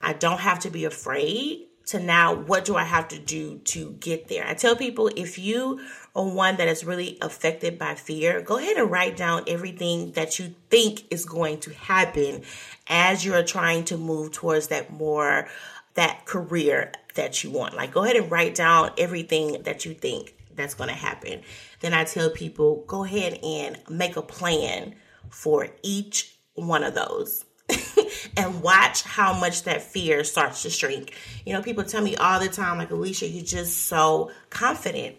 I 0.00 0.12
don't 0.12 0.40
have 0.40 0.60
to 0.60 0.70
be 0.70 0.84
afraid 0.84 1.66
to 1.86 1.98
now 1.98 2.34
what 2.34 2.66
do 2.66 2.76
I 2.76 2.84
have 2.84 3.08
to 3.08 3.18
do 3.18 3.58
to 3.58 3.92
get 3.92 4.28
there? 4.28 4.46
I 4.46 4.54
tell 4.54 4.76
people 4.76 5.10
if 5.16 5.38
you 5.38 5.80
are 6.14 6.28
one 6.28 6.56
that 6.56 6.68
is 6.68 6.84
really 6.84 7.16
affected 7.22 7.78
by 7.78 7.94
fear, 7.94 8.42
go 8.42 8.58
ahead 8.58 8.76
and 8.76 8.90
write 8.90 9.16
down 9.16 9.44
everything 9.46 10.12
that 10.12 10.38
you 10.38 10.54
think 10.70 11.04
is 11.10 11.24
going 11.24 11.60
to 11.60 11.72
happen 11.72 12.42
as 12.88 13.24
you're 13.24 13.42
trying 13.42 13.84
to 13.84 13.96
move 13.96 14.32
towards 14.32 14.68
that 14.68 14.92
more 14.92 15.48
that 15.94 16.26
career 16.26 16.92
that 17.14 17.42
you 17.42 17.50
want. 17.50 17.74
Like 17.74 17.92
go 17.92 18.04
ahead 18.04 18.16
and 18.16 18.30
write 18.30 18.54
down 18.54 18.90
everything 18.98 19.62
that 19.62 19.84
you 19.84 19.94
think 19.94 20.34
that's 20.54 20.74
going 20.74 20.88
to 20.88 20.94
happen. 20.94 21.40
Then 21.80 21.94
I 21.94 22.04
tell 22.04 22.30
people 22.30 22.84
go 22.86 23.04
ahead 23.04 23.38
and 23.42 23.78
make 23.88 24.16
a 24.16 24.22
plan 24.22 24.94
for 25.30 25.68
each 25.82 26.36
one 26.54 26.84
of 26.84 26.94
those. 26.94 27.44
and 28.36 28.62
watch 28.62 29.02
how 29.02 29.38
much 29.38 29.64
that 29.64 29.82
fear 29.82 30.24
starts 30.24 30.62
to 30.62 30.70
shrink. 30.70 31.14
You 31.44 31.52
know, 31.52 31.62
people 31.62 31.84
tell 31.84 32.02
me 32.02 32.16
all 32.16 32.40
the 32.40 32.48
time, 32.48 32.78
like, 32.78 32.90
Alicia, 32.90 33.28
you're 33.28 33.44
just 33.44 33.86
so 33.86 34.30
confident. 34.50 35.16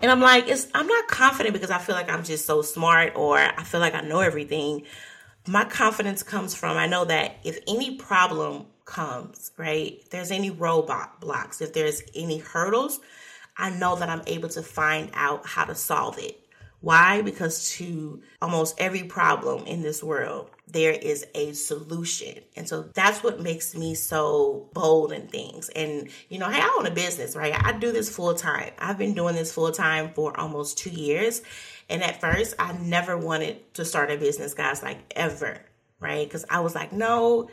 And 0.00 0.10
I'm 0.10 0.20
like, 0.20 0.48
it's 0.48 0.68
I'm 0.74 0.86
not 0.86 1.08
confident 1.08 1.54
because 1.54 1.70
I 1.70 1.78
feel 1.78 1.94
like 1.94 2.10
I'm 2.10 2.24
just 2.24 2.46
so 2.46 2.62
smart 2.62 3.16
or 3.16 3.38
I 3.38 3.62
feel 3.64 3.80
like 3.80 3.94
I 3.94 4.02
know 4.02 4.20
everything. 4.20 4.82
My 5.48 5.64
confidence 5.64 6.22
comes 6.22 6.54
from 6.54 6.76
I 6.76 6.86
know 6.86 7.04
that 7.04 7.36
if 7.44 7.58
any 7.66 7.96
problem 7.96 8.66
comes, 8.84 9.52
right? 9.56 9.98
If 10.00 10.10
there's 10.10 10.30
any 10.30 10.50
robot 10.50 11.20
blocks, 11.20 11.60
if 11.60 11.72
there's 11.72 12.02
any 12.14 12.38
hurdles, 12.38 13.00
I 13.56 13.70
know 13.70 13.96
that 13.96 14.08
I'm 14.08 14.22
able 14.26 14.48
to 14.50 14.62
find 14.62 15.10
out 15.14 15.46
how 15.46 15.64
to 15.64 15.74
solve 15.74 16.18
it. 16.18 16.38
Why? 16.80 17.22
Because 17.22 17.70
to 17.70 18.22
almost 18.42 18.78
every 18.78 19.04
problem 19.04 19.66
in 19.66 19.82
this 19.82 20.02
world, 20.02 20.50
there 20.68 20.92
is 20.92 21.26
a 21.34 21.52
solution. 21.52 22.40
And 22.56 22.68
so 22.68 22.82
that's 22.94 23.22
what 23.22 23.40
makes 23.40 23.76
me 23.76 23.94
so 23.94 24.68
bold 24.72 25.12
in 25.12 25.28
things. 25.28 25.68
And, 25.68 26.08
you 26.28 26.38
know, 26.38 26.50
hey, 26.50 26.60
I 26.60 26.76
own 26.78 26.86
a 26.86 26.90
business, 26.90 27.36
right? 27.36 27.54
I 27.56 27.72
do 27.72 27.92
this 27.92 28.14
full 28.14 28.34
time. 28.34 28.72
I've 28.78 28.98
been 28.98 29.14
doing 29.14 29.36
this 29.36 29.52
full 29.52 29.70
time 29.70 30.12
for 30.14 30.38
almost 30.38 30.78
two 30.78 30.90
years. 30.90 31.42
And 31.88 32.02
at 32.02 32.20
first, 32.20 32.54
I 32.58 32.72
never 32.72 33.16
wanted 33.16 33.74
to 33.74 33.84
start 33.84 34.10
a 34.10 34.16
business, 34.16 34.54
guys, 34.54 34.82
like 34.82 34.98
ever, 35.14 35.60
right? 36.00 36.26
Because 36.26 36.44
I 36.50 36.60
was 36.60 36.74
like, 36.74 36.92
no, 36.92 37.48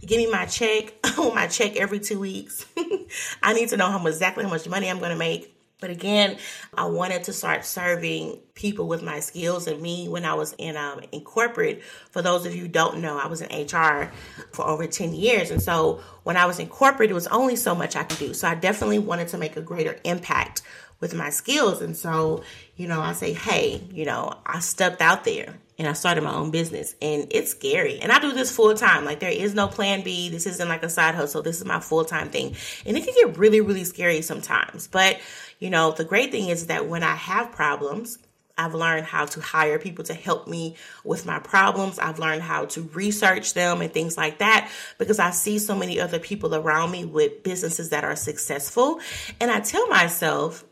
give 0.00 0.16
me 0.16 0.30
my 0.30 0.46
check. 0.46 0.94
I 1.04 1.14
want 1.18 1.34
my 1.34 1.46
check 1.46 1.76
every 1.76 2.00
two 2.00 2.18
weeks. 2.18 2.64
I 3.42 3.52
need 3.52 3.68
to 3.70 3.76
know 3.76 3.90
how 3.90 4.04
exactly 4.06 4.44
how 4.44 4.50
much 4.50 4.66
money 4.66 4.88
I'm 4.88 4.98
going 4.98 5.10
to 5.10 5.16
make. 5.16 5.53
But 5.84 5.90
again, 5.90 6.38
I 6.72 6.86
wanted 6.86 7.24
to 7.24 7.34
start 7.34 7.66
serving 7.66 8.38
people 8.54 8.88
with 8.88 9.02
my 9.02 9.20
skills 9.20 9.66
and 9.66 9.82
me 9.82 10.08
when 10.08 10.24
I 10.24 10.32
was 10.32 10.54
in 10.56 10.78
um, 10.78 11.00
in 11.12 11.20
corporate. 11.20 11.82
For 12.10 12.22
those 12.22 12.46
of 12.46 12.56
you 12.56 12.68
don't 12.68 13.02
know, 13.02 13.18
I 13.18 13.26
was 13.26 13.42
in 13.42 13.50
HR 13.50 14.10
for 14.50 14.66
over 14.66 14.86
10 14.86 15.12
years. 15.12 15.50
And 15.50 15.60
so 15.60 16.00
when 16.22 16.38
I 16.38 16.46
was 16.46 16.58
in 16.58 16.68
corporate, 16.68 17.10
it 17.10 17.12
was 17.12 17.26
only 17.26 17.54
so 17.54 17.74
much 17.74 17.96
I 17.96 18.04
could 18.04 18.16
do. 18.16 18.32
So 18.32 18.48
I 18.48 18.54
definitely 18.54 18.98
wanted 18.98 19.28
to 19.28 19.36
make 19.36 19.58
a 19.58 19.60
greater 19.60 20.00
impact 20.04 20.62
with 21.00 21.12
my 21.12 21.28
skills. 21.28 21.82
And 21.82 21.94
so, 21.94 22.42
you 22.76 22.88
know, 22.88 23.02
I 23.02 23.12
say, 23.12 23.34
hey, 23.34 23.82
you 23.92 24.06
know, 24.06 24.38
I 24.46 24.60
stepped 24.60 25.02
out 25.02 25.24
there 25.24 25.54
and 25.78 25.88
I 25.88 25.92
started 25.92 26.22
my 26.22 26.34
own 26.34 26.50
business 26.50 26.94
and 27.02 27.26
it's 27.30 27.50
scary. 27.50 27.98
And 27.98 28.12
I 28.12 28.20
do 28.20 28.32
this 28.32 28.54
full 28.54 28.74
time. 28.74 29.04
Like 29.04 29.20
there 29.20 29.30
is 29.30 29.54
no 29.54 29.66
plan 29.66 30.02
B. 30.02 30.28
This 30.28 30.46
isn't 30.46 30.68
like 30.68 30.82
a 30.82 30.88
side 30.88 31.14
hustle. 31.14 31.42
This 31.42 31.58
is 31.58 31.64
my 31.64 31.80
full 31.80 32.04
time 32.04 32.30
thing. 32.30 32.54
And 32.86 32.96
it 32.96 33.04
can 33.04 33.14
get 33.14 33.38
really, 33.38 33.60
really 33.60 33.84
scary 33.84 34.22
sometimes. 34.22 34.86
But, 34.86 35.20
you 35.58 35.70
know, 35.70 35.92
the 35.92 36.04
great 36.04 36.30
thing 36.30 36.48
is 36.48 36.66
that 36.68 36.88
when 36.88 37.02
I 37.02 37.14
have 37.14 37.52
problems, 37.52 38.18
I've 38.56 38.74
learned 38.74 39.06
how 39.06 39.26
to 39.26 39.40
hire 39.40 39.80
people 39.80 40.04
to 40.04 40.14
help 40.14 40.46
me 40.46 40.76
with 41.02 41.26
my 41.26 41.40
problems. 41.40 41.98
I've 41.98 42.20
learned 42.20 42.42
how 42.42 42.66
to 42.66 42.82
research 42.94 43.54
them 43.54 43.80
and 43.80 43.92
things 43.92 44.16
like 44.16 44.38
that 44.38 44.70
because 44.96 45.18
I 45.18 45.30
see 45.30 45.58
so 45.58 45.74
many 45.74 45.98
other 45.98 46.20
people 46.20 46.54
around 46.54 46.92
me 46.92 47.04
with 47.04 47.42
businesses 47.42 47.90
that 47.90 48.04
are 48.04 48.14
successful. 48.14 49.00
And 49.40 49.50
I 49.50 49.58
tell 49.58 49.88
myself, 49.88 50.64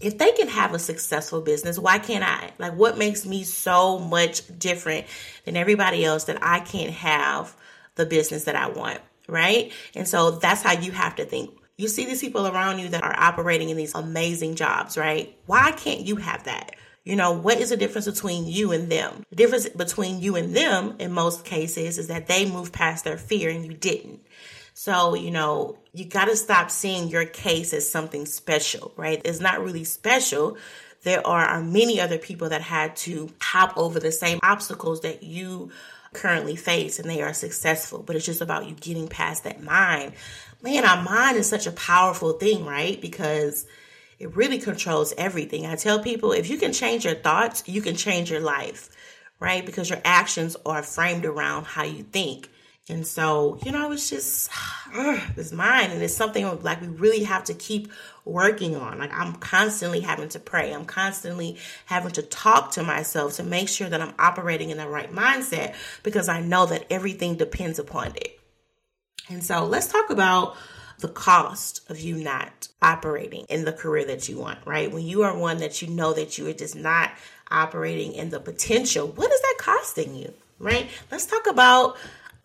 if 0.00 0.18
they 0.18 0.32
can 0.32 0.48
have 0.48 0.74
a 0.74 0.78
successful 0.78 1.40
business, 1.40 1.78
why 1.78 1.98
can't 1.98 2.24
I? 2.24 2.50
Like, 2.58 2.74
what 2.74 2.98
makes 2.98 3.24
me 3.24 3.44
so 3.44 3.98
much 3.98 4.42
different 4.58 5.06
than 5.44 5.56
everybody 5.56 6.04
else 6.04 6.24
that 6.24 6.38
I 6.42 6.60
can't 6.60 6.92
have 6.92 7.54
the 7.94 8.06
business 8.06 8.44
that 8.44 8.56
I 8.56 8.68
want? 8.68 9.00
Right. 9.26 9.72
And 9.94 10.06
so 10.06 10.32
that's 10.32 10.62
how 10.62 10.72
you 10.72 10.92
have 10.92 11.16
to 11.16 11.24
think. 11.24 11.50
You 11.76 11.88
see 11.88 12.04
these 12.04 12.20
people 12.20 12.46
around 12.46 12.78
you 12.78 12.90
that 12.90 13.02
are 13.02 13.14
operating 13.16 13.70
in 13.70 13.76
these 13.76 13.94
amazing 13.94 14.54
jobs, 14.54 14.96
right? 14.96 15.36
Why 15.46 15.72
can't 15.72 16.02
you 16.02 16.16
have 16.16 16.44
that? 16.44 16.76
You 17.04 17.16
know, 17.16 17.32
what 17.32 17.60
is 17.60 17.68
the 17.70 17.76
difference 17.76 18.06
between 18.06 18.46
you 18.46 18.72
and 18.72 18.90
them? 18.90 19.24
The 19.28 19.36
difference 19.36 19.68
between 19.68 20.20
you 20.20 20.36
and 20.36 20.56
them 20.56 20.96
in 20.98 21.12
most 21.12 21.44
cases 21.44 21.98
is 21.98 22.06
that 22.08 22.28
they 22.28 22.48
moved 22.50 22.72
past 22.72 23.04
their 23.04 23.18
fear 23.18 23.50
and 23.50 23.64
you 23.64 23.74
didn't. 23.74 24.20
So, 24.74 25.14
you 25.14 25.30
know, 25.30 25.78
you 25.92 26.04
got 26.04 26.24
to 26.24 26.36
stop 26.36 26.68
seeing 26.68 27.08
your 27.08 27.24
case 27.24 27.72
as 27.72 27.88
something 27.88 28.26
special, 28.26 28.92
right? 28.96 29.22
It's 29.24 29.40
not 29.40 29.62
really 29.62 29.84
special. 29.84 30.58
There 31.04 31.24
are, 31.24 31.44
are 31.44 31.62
many 31.62 32.00
other 32.00 32.18
people 32.18 32.48
that 32.48 32.60
had 32.60 32.96
to 32.96 33.30
hop 33.40 33.78
over 33.78 34.00
the 34.00 34.10
same 34.10 34.40
obstacles 34.42 35.02
that 35.02 35.22
you 35.22 35.70
currently 36.12 36.56
face 36.56 36.98
and 36.98 37.08
they 37.08 37.22
are 37.22 37.32
successful, 37.32 38.02
but 38.02 38.16
it's 38.16 38.26
just 38.26 38.40
about 38.40 38.66
you 38.66 38.74
getting 38.74 39.06
past 39.06 39.44
that 39.44 39.62
mind. 39.62 40.14
Man, 40.60 40.84
our 40.84 41.02
mind 41.02 41.36
is 41.36 41.48
such 41.48 41.68
a 41.68 41.72
powerful 41.72 42.32
thing, 42.32 42.64
right? 42.64 43.00
Because 43.00 43.66
it 44.18 44.34
really 44.34 44.58
controls 44.58 45.14
everything. 45.16 45.66
I 45.66 45.76
tell 45.76 46.02
people 46.02 46.32
if 46.32 46.50
you 46.50 46.56
can 46.56 46.72
change 46.72 47.04
your 47.04 47.14
thoughts, 47.14 47.62
you 47.66 47.80
can 47.80 47.94
change 47.94 48.30
your 48.30 48.40
life, 48.40 48.90
right? 49.38 49.64
Because 49.64 49.88
your 49.88 50.00
actions 50.04 50.56
are 50.66 50.82
framed 50.82 51.26
around 51.26 51.64
how 51.64 51.84
you 51.84 52.02
think. 52.02 52.48
And 52.88 53.06
so, 53.06 53.58
you 53.64 53.72
know, 53.72 53.92
it's 53.92 54.10
just 54.10 54.50
uh, 54.94 55.18
it's 55.36 55.52
mine, 55.52 55.90
and 55.90 56.02
it's 56.02 56.14
something 56.14 56.62
like 56.62 56.80
we 56.80 56.88
really 56.88 57.24
have 57.24 57.44
to 57.44 57.54
keep 57.54 57.90
working 58.24 58.76
on. 58.76 58.98
Like 58.98 59.12
I'm 59.12 59.34
constantly 59.34 60.00
having 60.00 60.28
to 60.30 60.38
pray. 60.38 60.72
I'm 60.72 60.84
constantly 60.84 61.56
having 61.86 62.12
to 62.12 62.22
talk 62.22 62.72
to 62.72 62.82
myself 62.82 63.34
to 63.34 63.42
make 63.42 63.68
sure 63.68 63.88
that 63.88 64.00
I'm 64.00 64.14
operating 64.18 64.70
in 64.70 64.78
the 64.78 64.88
right 64.88 65.12
mindset 65.12 65.74
because 66.02 66.28
I 66.28 66.40
know 66.40 66.66
that 66.66 66.86
everything 66.90 67.36
depends 67.36 67.78
upon 67.78 68.16
it. 68.16 68.38
And 69.28 69.42
so, 69.42 69.64
let's 69.64 69.86
talk 69.86 70.10
about 70.10 70.56
the 70.98 71.08
cost 71.08 71.88
of 71.90 71.98
you 71.98 72.16
not 72.16 72.68
operating 72.80 73.46
in 73.48 73.64
the 73.64 73.72
career 73.72 74.04
that 74.06 74.28
you 74.28 74.38
want, 74.38 74.58
right? 74.64 74.92
When 74.92 75.04
you 75.04 75.22
are 75.22 75.36
one 75.36 75.58
that 75.58 75.82
you 75.82 75.88
know 75.88 76.12
that 76.12 76.38
you 76.38 76.46
are 76.48 76.52
just 76.52 76.76
not 76.76 77.10
operating 77.50 78.12
in 78.12 78.30
the 78.30 78.40
potential, 78.40 79.08
what 79.08 79.32
is 79.32 79.40
that 79.40 79.56
costing 79.58 80.14
you, 80.14 80.32
right? 80.58 80.88
Let's 81.10 81.26
talk 81.26 81.46
about 81.46 81.96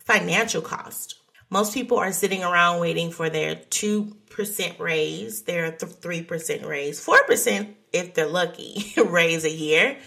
financial 0.09 0.63
cost. 0.63 1.19
Most 1.51 1.71
people 1.71 1.99
are 1.99 2.11
sitting 2.11 2.43
around 2.43 2.79
waiting 2.79 3.11
for 3.11 3.29
their 3.29 3.55
2% 3.55 4.79
raise, 4.79 5.43
their 5.43 5.71
3% 5.71 6.65
raise, 6.65 7.05
4% 7.05 7.73
if 7.93 8.15
they're 8.15 8.25
lucky, 8.25 8.91
raise 9.05 9.45
a 9.45 9.51
year. 9.51 9.97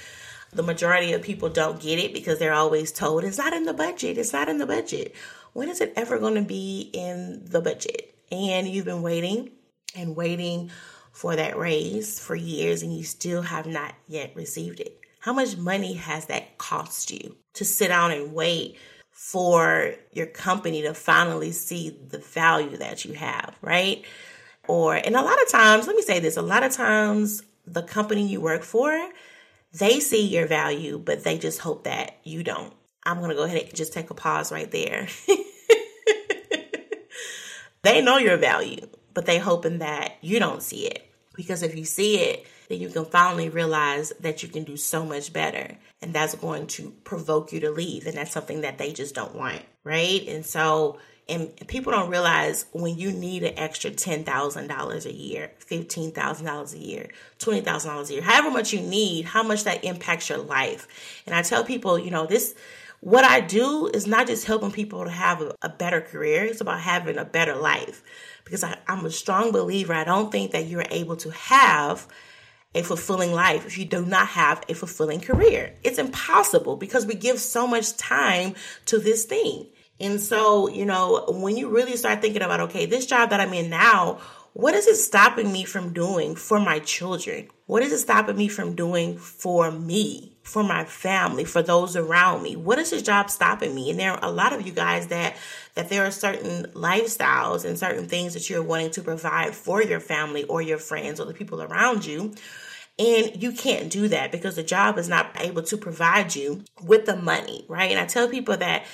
The 0.53 0.65
majority 0.65 1.13
of 1.13 1.23
people 1.23 1.51
don't 1.51 1.81
get 1.81 2.01
it 2.01 2.13
because 2.13 2.41
they're 2.41 2.53
always 2.53 2.91
told 2.91 3.23
it's 3.23 3.39
not 3.39 3.53
in 3.53 3.65
the 3.65 3.73
budget, 3.73 4.19
it's 4.19 4.33
not 4.33 4.49
in 4.49 4.59
the 4.59 4.67
budget. 4.67 5.15
When 5.53 5.69
is 5.69 5.81
it 5.81 5.93
ever 5.95 6.19
going 6.19 6.35
to 6.35 6.43
be 6.43 6.91
in 6.93 7.45
the 7.45 7.61
budget? 7.61 8.13
And 8.33 8.67
you've 8.67 8.85
been 8.85 9.03
waiting 9.03 9.53
and 9.95 10.17
waiting 10.17 10.73
for 11.13 11.37
that 11.37 11.57
raise 11.57 12.19
for 12.19 12.35
years 12.35 12.83
and 12.83 12.93
you 12.93 13.05
still 13.05 13.43
have 13.43 13.67
not 13.67 13.95
yet 14.09 14.35
received 14.35 14.81
it. 14.81 14.99
How 15.21 15.33
much 15.33 15.57
money 15.57 15.95
has 15.95 16.27
that 16.27 16.59
cost 16.59 17.13
you 17.13 17.37
to 17.55 17.65
sit 17.65 17.89
down 17.89 18.11
and 18.11 18.35
wait 18.35 18.79
for 19.13 19.95
your 20.13 20.27
company 20.27 20.83
to 20.83 20.95
finally 20.95 21.53
see 21.53 21.97
the 22.09 22.19
value 22.19 22.77
that 22.79 23.05
you 23.05 23.13
have, 23.13 23.57
right? 23.61 24.05
Or, 24.67 24.95
and 24.95 25.15
a 25.15 25.23
lot 25.23 25.41
of 25.43 25.49
times, 25.49 25.87
let 25.87 25.97
me 25.97 26.03
say 26.03 26.19
this 26.19 26.37
a 26.37 26.43
lot 26.43 26.63
of 26.63 26.73
times, 26.73 27.43
the 27.67 27.83
company 27.83 28.27
you 28.27 28.41
work 28.41 28.63
for, 28.63 29.11
they 29.75 30.01
see 30.01 30.27
your 30.27 30.47
value, 30.47 30.99
but 30.99 31.25
they 31.25 31.39
just 31.39 31.61
hope 31.61 31.85
that 31.85 32.17
you 32.25 32.43
don't. 32.43 32.73
I'm 33.05 33.19
going 33.19 33.31
to 33.31 33.37
go 33.37 33.45
ahead 33.45 33.63
and 33.63 33.75
just 33.75 33.93
take 33.93 34.11
a 34.11 34.15
pause 34.15 34.53
right 34.53 34.71
there. 34.71 35.09
they 37.83 38.03
know 38.03 38.19
your 38.19 38.37
value, 38.37 38.87
but 39.15 39.27
they 39.27 39.39
hoping 39.39 39.79
that 39.79 40.17
you 40.21 40.39
don't 40.39 40.63
see 40.63 40.87
it. 40.87 41.09
Because 41.35 41.63
if 41.63 41.77
you 41.77 41.85
see 41.85 42.19
it, 42.19 42.47
then 42.73 42.81
you 42.81 42.89
can 42.89 43.05
finally 43.05 43.51
realize 43.51 44.15
that 44.21 44.43
you 44.43 44.49
can 44.49 44.65
do 44.65 44.79
so 44.79 45.05
much 45.05 45.31
better. 45.31 45.77
And 46.01 46.15
that's 46.15 46.35
going 46.35 46.69
to 46.69 46.91
provoke 47.05 47.53
you 47.53 47.61
to 47.61 47.71
leave. 47.71 48.07
And 48.07 48.17
that's 48.17 48.33
something 48.33 48.63
that 48.63 48.79
they 48.79 48.95
just 48.95 49.15
don't 49.15 49.35
want, 49.35 49.61
right? 49.85 50.27
And 50.27 50.47
so, 50.47 50.99
And 51.29 51.55
people 51.69 51.93
don't 51.93 52.11
realize 52.11 52.65
when 52.73 52.97
you 52.99 53.13
need 53.13 53.43
an 53.43 53.59
extra 53.59 53.91
$10,000 53.91 55.05
a 55.07 55.13
year, 55.13 55.51
$15,000 55.71 56.75
a 56.75 56.79
year, 56.79 57.09
$20,000 57.39 58.09
a 58.09 58.13
year, 58.13 58.23
however 58.23 58.51
much 58.51 58.73
you 58.73 58.81
need, 58.81 59.27
how 59.27 59.43
much 59.43 59.65
that 59.65 59.85
impacts 59.85 60.31
your 60.31 60.39
life. 60.39 60.89
And 61.27 61.35
I 61.35 61.43
tell 61.43 61.65
people, 61.65 61.99
you 61.99 62.11
know, 62.11 62.27
this, 62.27 62.55
what 63.01 63.25
I 63.25 63.41
do 63.41 63.89
is 63.93 64.07
not 64.07 64.27
just 64.27 64.47
helping 64.47 64.73
people 64.73 65.05
to 65.05 65.11
have 65.11 65.43
a, 65.43 65.55
a 65.63 65.69
better 65.69 66.01
career, 66.01 66.45
it's 66.45 66.61
about 66.61 66.81
having 66.81 67.19
a 67.19 67.25
better 67.25 67.55
life. 67.55 68.03
Because 68.45 68.65
I, 68.65 68.79
I'm 68.89 69.05
a 69.05 69.11
strong 69.11 69.53
believer, 69.53 69.93
I 69.93 70.05
don't 70.05 70.33
think 70.33 70.53
that 70.53 70.67
you're 70.67 70.85
able 70.91 71.17
to 71.17 71.31
have 71.31 72.09
a 72.75 72.83
fulfilling 72.83 73.33
life 73.33 73.67
if 73.67 73.77
you 73.77 73.85
do 73.85 74.05
not 74.05 74.29
have 74.29 74.65
a 74.69 74.75
fulfilling 74.75 75.21
career. 75.21 75.75
It's 75.83 75.99
impossible 75.99 76.77
because 76.77 77.07
we 77.07 77.15
give 77.15 77.39
so 77.39 77.67
much 77.67 77.97
time 77.97 78.55
to 78.87 78.99
this 78.99 79.25
thing. 79.25 79.67
And 80.01 80.21
so, 80.21 80.69
you 80.69 80.85
know, 80.85 81.27
when 81.29 81.57
you 81.57 81.69
really 81.69 81.97
start 81.97 82.21
thinking 82.21 82.43
about, 82.43 82.61
okay, 82.61 82.87
this 82.87 83.07
job 83.07 83.31
that 83.31 83.41
I'm 83.41 83.53
in 83.53 83.71
now, 83.71 84.21
what 84.55 84.75
is 84.75 84.87
it 84.87 84.97
stopping 84.97 85.51
me 85.51 85.65
from 85.65 85.93
doing 85.93 86.35
for 86.35 86.61
my 86.61 86.79
children? 86.81 87.49
What 87.67 87.83
is 87.83 87.93
it 87.93 87.99
stopping 87.99 88.37
me 88.37 88.49
from 88.49 88.75
doing 88.75 89.17
for 89.17 89.71
me, 89.71 90.37
for 90.43 90.63
my 90.63 90.85
family, 90.85 91.45
for 91.45 91.63
those 91.63 91.97
around 91.97 92.43
me? 92.43 92.57
What 92.57 92.79
is 92.79 92.91
this 92.91 93.01
job 93.03 93.31
stopping 93.31 93.75
me? 93.75 93.91
And 93.91 93.99
there 93.99 94.13
are 94.13 94.23
a 94.23 94.31
lot 94.31 94.53
of 94.53 94.67
you 94.67 94.73
guys 94.73 95.07
that 95.07 95.37
that 95.75 95.89
there 95.89 96.05
are 96.05 96.11
certain 96.11 96.67
lifestyles 96.75 97.65
and 97.65 97.79
certain 97.79 98.07
things 98.09 98.35
that 98.35 98.51
you're 98.51 98.63
wanting 98.63 98.91
to 98.91 99.03
provide 99.03 99.55
for 99.55 99.83
your 99.83 100.01
family 100.01 100.45
or 100.45 100.61
your 100.61 100.77
friends 100.77 101.19
or 101.19 101.25
the 101.25 101.33
people 101.33 101.63
around 101.63 102.05
you. 102.05 102.35
And 103.03 103.43
you 103.43 103.51
can't 103.51 103.91
do 103.91 104.07
that 104.09 104.31
because 104.31 104.55
the 104.55 104.63
job 104.63 104.97
is 104.97 105.09
not 105.09 105.35
able 105.41 105.63
to 105.65 105.77
provide 105.77 106.37
you 106.37 106.63
with 106.81 107.05
the 107.05 107.17
money, 107.17 107.65
right? 107.67 107.91
And 107.91 107.99
I 107.99 108.07
tell 108.07 108.29
people 108.29 108.57
that 108.59 108.85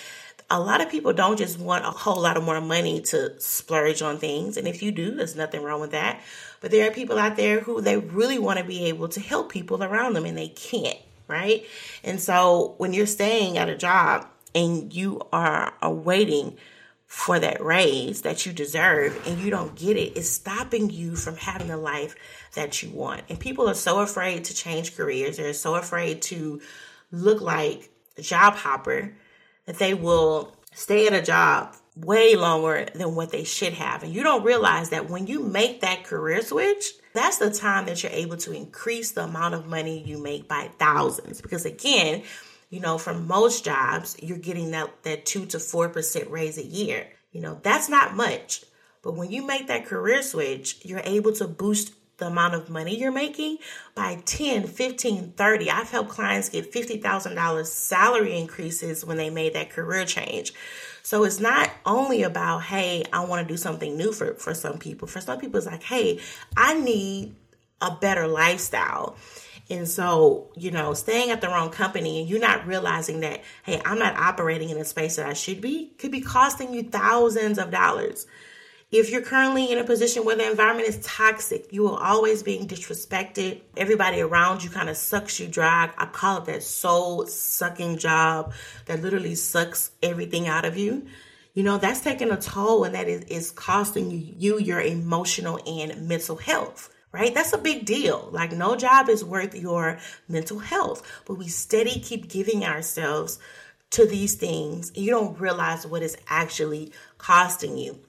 a 0.48 0.58
lot 0.58 0.80
of 0.80 0.88
people 0.88 1.12
don't 1.12 1.36
just 1.36 1.58
want 1.58 1.84
a 1.84 1.90
whole 1.90 2.22
lot 2.22 2.38
of 2.38 2.42
more 2.42 2.60
money 2.62 3.02
to 3.02 3.38
splurge 3.38 4.00
on 4.00 4.16
things. 4.16 4.56
And 4.56 4.66
if 4.66 4.82
you 4.82 4.92
do, 4.92 5.10
there's 5.10 5.36
nothing 5.36 5.62
wrong 5.62 5.82
with 5.82 5.90
that. 5.90 6.22
But 6.62 6.70
there 6.70 6.88
are 6.88 6.90
people 6.90 7.18
out 7.18 7.36
there 7.36 7.60
who 7.60 7.82
they 7.82 7.98
really 7.98 8.38
want 8.38 8.58
to 8.58 8.64
be 8.64 8.86
able 8.86 9.08
to 9.08 9.20
help 9.20 9.52
people 9.52 9.84
around 9.84 10.14
them 10.14 10.24
and 10.24 10.38
they 10.38 10.48
can't, 10.48 10.98
right? 11.26 11.66
And 12.02 12.18
so 12.18 12.76
when 12.78 12.94
you're 12.94 13.04
staying 13.04 13.58
at 13.58 13.68
a 13.68 13.76
job 13.76 14.26
and 14.54 14.90
you 14.94 15.20
are 15.34 15.74
awaiting 15.82 16.56
for 17.08 17.40
that 17.40 17.64
raise 17.64 18.20
that 18.20 18.44
you 18.44 18.52
deserve 18.52 19.26
and 19.26 19.40
you 19.40 19.48
don't 19.48 19.74
get 19.74 19.96
it's 19.96 20.28
stopping 20.28 20.90
you 20.90 21.16
from 21.16 21.36
having 21.36 21.68
the 21.68 21.76
life 21.76 22.14
that 22.54 22.82
you 22.82 22.90
want. 22.90 23.22
And 23.30 23.40
people 23.40 23.68
are 23.68 23.74
so 23.74 24.00
afraid 24.00 24.44
to 24.44 24.54
change 24.54 24.94
careers. 24.94 25.38
They're 25.38 25.54
so 25.54 25.74
afraid 25.74 26.20
to 26.22 26.60
look 27.10 27.40
like 27.40 27.90
a 28.18 28.22
job 28.22 28.54
hopper 28.54 29.14
that 29.64 29.78
they 29.78 29.94
will 29.94 30.54
stay 30.74 31.06
at 31.06 31.14
a 31.14 31.22
job 31.22 31.74
way 31.96 32.36
longer 32.36 32.86
than 32.94 33.14
what 33.14 33.32
they 33.32 33.44
should 33.44 33.72
have. 33.72 34.02
And 34.02 34.12
you 34.12 34.22
don't 34.22 34.44
realize 34.44 34.90
that 34.90 35.08
when 35.08 35.26
you 35.26 35.42
make 35.42 35.80
that 35.80 36.04
career 36.04 36.42
switch, 36.42 36.92
that's 37.14 37.38
the 37.38 37.50
time 37.50 37.86
that 37.86 38.02
you're 38.02 38.12
able 38.12 38.36
to 38.36 38.52
increase 38.52 39.12
the 39.12 39.24
amount 39.24 39.54
of 39.54 39.66
money 39.66 40.02
you 40.04 40.18
make 40.18 40.46
by 40.46 40.70
thousands. 40.78 41.40
Because 41.40 41.64
again, 41.64 42.22
you 42.70 42.80
know, 42.80 42.98
from 42.98 43.26
most 43.26 43.64
jobs, 43.64 44.16
you're 44.22 44.38
getting 44.38 44.72
that, 44.72 45.02
that 45.04 45.26
two 45.26 45.46
to 45.46 45.58
four 45.58 45.88
percent 45.88 46.30
raise 46.30 46.58
a 46.58 46.64
year. 46.64 47.08
You 47.32 47.40
know, 47.40 47.60
that's 47.62 47.88
not 47.88 48.16
much. 48.16 48.64
But 49.02 49.14
when 49.14 49.30
you 49.30 49.46
make 49.46 49.68
that 49.68 49.86
career 49.86 50.22
switch, 50.22 50.84
you're 50.84 51.02
able 51.04 51.32
to 51.34 51.46
boost 51.46 51.92
the 52.18 52.26
amount 52.26 52.54
of 52.54 52.68
money 52.68 52.98
you're 52.98 53.12
making 53.12 53.58
by 53.94 54.20
10, 54.24 54.66
15, 54.66 55.32
30. 55.36 55.70
I've 55.70 55.90
helped 55.90 56.10
clients 56.10 56.48
get 56.48 56.72
$50,000 56.72 57.66
salary 57.66 58.36
increases 58.36 59.04
when 59.04 59.16
they 59.16 59.30
made 59.30 59.54
that 59.54 59.70
career 59.70 60.04
change. 60.04 60.52
So 61.02 61.24
it's 61.24 61.40
not 61.40 61.70
only 61.86 62.22
about, 62.24 62.64
hey, 62.64 63.04
I 63.12 63.24
want 63.24 63.46
to 63.46 63.52
do 63.52 63.56
something 63.56 63.96
new 63.96 64.12
for, 64.12 64.34
for 64.34 64.52
some 64.52 64.78
people. 64.78 65.08
For 65.08 65.20
some 65.20 65.38
people, 65.38 65.58
it's 65.58 65.66
like, 65.66 65.82
hey, 65.82 66.20
I 66.56 66.78
need 66.78 67.34
a 67.80 67.92
better 67.92 68.26
lifestyle. 68.26 69.16
And 69.70 69.86
so, 69.86 70.50
you 70.56 70.70
know, 70.70 70.94
staying 70.94 71.30
at 71.30 71.40
the 71.40 71.48
wrong 71.48 71.70
company 71.70 72.20
and 72.20 72.28
you're 72.28 72.40
not 72.40 72.66
realizing 72.66 73.20
that, 73.20 73.42
hey, 73.64 73.80
I'm 73.84 73.98
not 73.98 74.16
operating 74.16 74.70
in 74.70 74.78
a 74.78 74.84
space 74.84 75.16
that 75.16 75.26
I 75.26 75.34
should 75.34 75.60
be 75.60 75.92
could 75.98 76.10
be 76.10 76.20
costing 76.20 76.72
you 76.72 76.84
thousands 76.84 77.58
of 77.58 77.70
dollars. 77.70 78.26
If 78.90 79.10
you're 79.10 79.20
currently 79.20 79.70
in 79.70 79.76
a 79.76 79.84
position 79.84 80.24
where 80.24 80.36
the 80.36 80.50
environment 80.50 80.88
is 80.88 80.98
toxic, 81.04 81.70
you 81.70 81.86
are 81.88 82.02
always 82.02 82.42
being 82.42 82.66
disrespected. 82.66 83.60
Everybody 83.76 84.22
around 84.22 84.64
you 84.64 84.70
kind 84.70 84.88
of 84.88 84.96
sucks 84.96 85.38
you 85.38 85.46
dry. 85.46 85.90
I 85.98 86.06
call 86.06 86.38
it 86.38 86.46
that 86.46 86.62
soul 86.62 87.26
sucking 87.26 87.98
job 87.98 88.54
that 88.86 89.02
literally 89.02 89.34
sucks 89.34 89.90
everything 90.02 90.48
out 90.48 90.64
of 90.64 90.78
you. 90.78 91.06
You 91.52 91.64
know, 91.64 91.76
that's 91.76 92.00
taking 92.00 92.30
a 92.30 92.38
toll 92.38 92.84
and 92.84 92.94
that 92.94 93.08
is, 93.08 93.24
is 93.24 93.50
costing 93.50 94.10
you, 94.10 94.34
you 94.38 94.58
your 94.58 94.80
emotional 94.80 95.60
and 95.66 96.08
mental 96.08 96.36
health 96.36 96.88
right? 97.12 97.34
That's 97.34 97.52
a 97.52 97.58
big 97.58 97.84
deal. 97.84 98.28
Like, 98.32 98.52
no 98.52 98.76
job 98.76 99.08
is 99.08 99.24
worth 99.24 99.54
your 99.54 99.98
mental 100.28 100.58
health, 100.58 101.02
but 101.26 101.34
we 101.34 101.48
steady 101.48 102.00
keep 102.00 102.28
giving 102.28 102.64
ourselves 102.64 103.38
to 103.90 104.06
these 104.06 104.34
things. 104.34 104.92
You 104.94 105.10
don't 105.10 105.40
realize 105.40 105.86
what 105.86 106.02
it's 106.02 106.16
actually 106.28 106.92
costing 107.18 107.78
you 107.78 108.00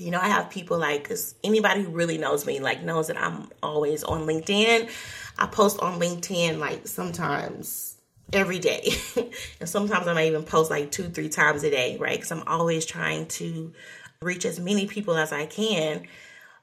you 0.00 0.10
know, 0.10 0.20
I 0.20 0.28
have 0.28 0.50
people 0.50 0.78
like, 0.78 1.02
because 1.02 1.34
anybody 1.42 1.82
who 1.82 1.90
really 1.90 2.18
knows 2.18 2.46
me, 2.46 2.60
like, 2.60 2.82
knows 2.82 3.08
that 3.08 3.16
I'm 3.16 3.48
always 3.62 4.04
on 4.04 4.26
LinkedIn. 4.26 4.90
I 5.38 5.46
post 5.46 5.80
on 5.80 6.00
LinkedIn 6.00 6.58
like 6.58 6.86
sometimes 6.86 7.96
every 8.32 8.58
day. 8.58 8.90
and 9.60 9.68
sometimes 9.68 10.06
I 10.06 10.14
might 10.14 10.26
even 10.26 10.44
post 10.44 10.70
like 10.70 10.90
two, 10.90 11.04
three 11.04 11.28
times 11.28 11.62
a 11.64 11.70
day, 11.70 11.96
right? 11.98 12.16
Because 12.16 12.32
I'm 12.32 12.46
always 12.46 12.86
trying 12.86 13.26
to 13.26 13.72
reach 14.20 14.44
as 14.44 14.58
many 14.58 14.86
people 14.86 15.16
as 15.16 15.32
I 15.32 15.46
can. 15.46 16.06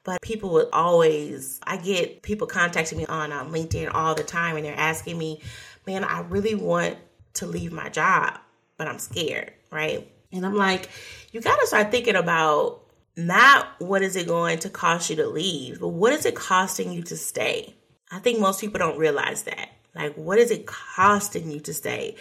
But 0.05 0.21
people 0.21 0.51
would 0.51 0.69
always, 0.71 1.59
I 1.63 1.77
get 1.77 2.21
people 2.21 2.47
contacting 2.47 2.97
me 2.97 3.05
on 3.07 3.33
um, 3.33 3.51
LinkedIn 3.51 3.91
all 3.93 4.15
the 4.15 4.23
time 4.23 4.55
and 4.55 4.63
they're 4.63 4.77
asking 4.77 5.17
me, 5.17 5.41
man, 5.85 6.05
I 6.05 6.21
really 6.21 6.55
want 6.55 6.97
to 7.33 7.47
leave 7.47 7.73
my 7.73 7.89
job, 7.89 8.37
but 8.77 8.87
I'm 8.87 8.99
scared, 8.99 9.51
right? 9.71 10.07
And 10.31 10.45
I'm 10.45 10.55
like, 10.55 10.89
you 11.31 11.41
got 11.41 11.59
to 11.59 11.67
start 11.67 11.91
thinking 11.91 12.15
about 12.15 12.81
not 13.17 13.67
what 13.79 14.03
is 14.03 14.15
it 14.15 14.27
going 14.27 14.59
to 14.59 14.69
cost 14.69 15.09
you 15.09 15.15
to 15.17 15.27
leave, 15.27 15.79
but 15.79 15.89
what 15.89 16.13
is 16.13 16.25
it 16.25 16.35
costing 16.35 16.91
you 16.91 17.01
to 17.03 17.17
stay? 17.17 17.75
I 18.11 18.19
think 18.19 18.39
most 18.39 18.61
people 18.61 18.77
don't 18.77 18.99
realize 18.99 19.43
that. 19.43 19.69
Like, 19.95 20.15
what 20.15 20.37
is 20.37 20.51
it 20.51 20.65
costing 20.67 21.49
you 21.49 21.59
to 21.61 21.73
stay? 21.73 22.15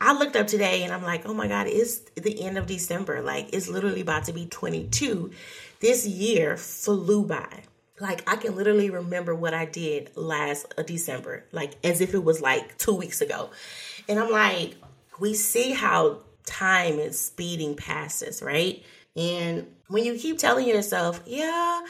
I 0.00 0.12
looked 0.12 0.34
up 0.34 0.46
today 0.46 0.82
and 0.82 0.92
I'm 0.92 1.02
like, 1.02 1.26
oh 1.26 1.34
my 1.34 1.46
God, 1.46 1.66
it's 1.68 2.00
the 2.16 2.42
end 2.42 2.58
of 2.58 2.66
December. 2.66 3.22
Like, 3.22 3.50
it's 3.52 3.68
literally 3.68 4.00
about 4.00 4.24
to 4.24 4.32
be 4.32 4.46
22. 4.46 5.30
This 5.80 6.06
year 6.06 6.56
flew 6.58 7.24
by. 7.24 7.64
Like, 7.98 8.28
I 8.30 8.36
can 8.36 8.54
literally 8.54 8.90
remember 8.90 9.34
what 9.34 9.54
I 9.54 9.64
did 9.64 10.10
last 10.16 10.74
uh, 10.76 10.82
December, 10.82 11.44
like 11.52 11.72
as 11.84 12.00
if 12.00 12.14
it 12.14 12.22
was 12.22 12.40
like 12.40 12.78
two 12.78 12.94
weeks 12.94 13.20
ago. 13.20 13.50
And 14.08 14.18
I'm 14.18 14.30
like, 14.30 14.74
we 15.18 15.34
see 15.34 15.72
how 15.72 16.20
time 16.44 16.98
is 16.98 17.18
speeding 17.18 17.76
past 17.76 18.22
us, 18.22 18.42
right? 18.42 18.82
And 19.16 19.66
when 19.88 20.04
you 20.04 20.18
keep 20.18 20.38
telling 20.38 20.66
yourself, 20.66 21.22
yeah, 21.26 21.82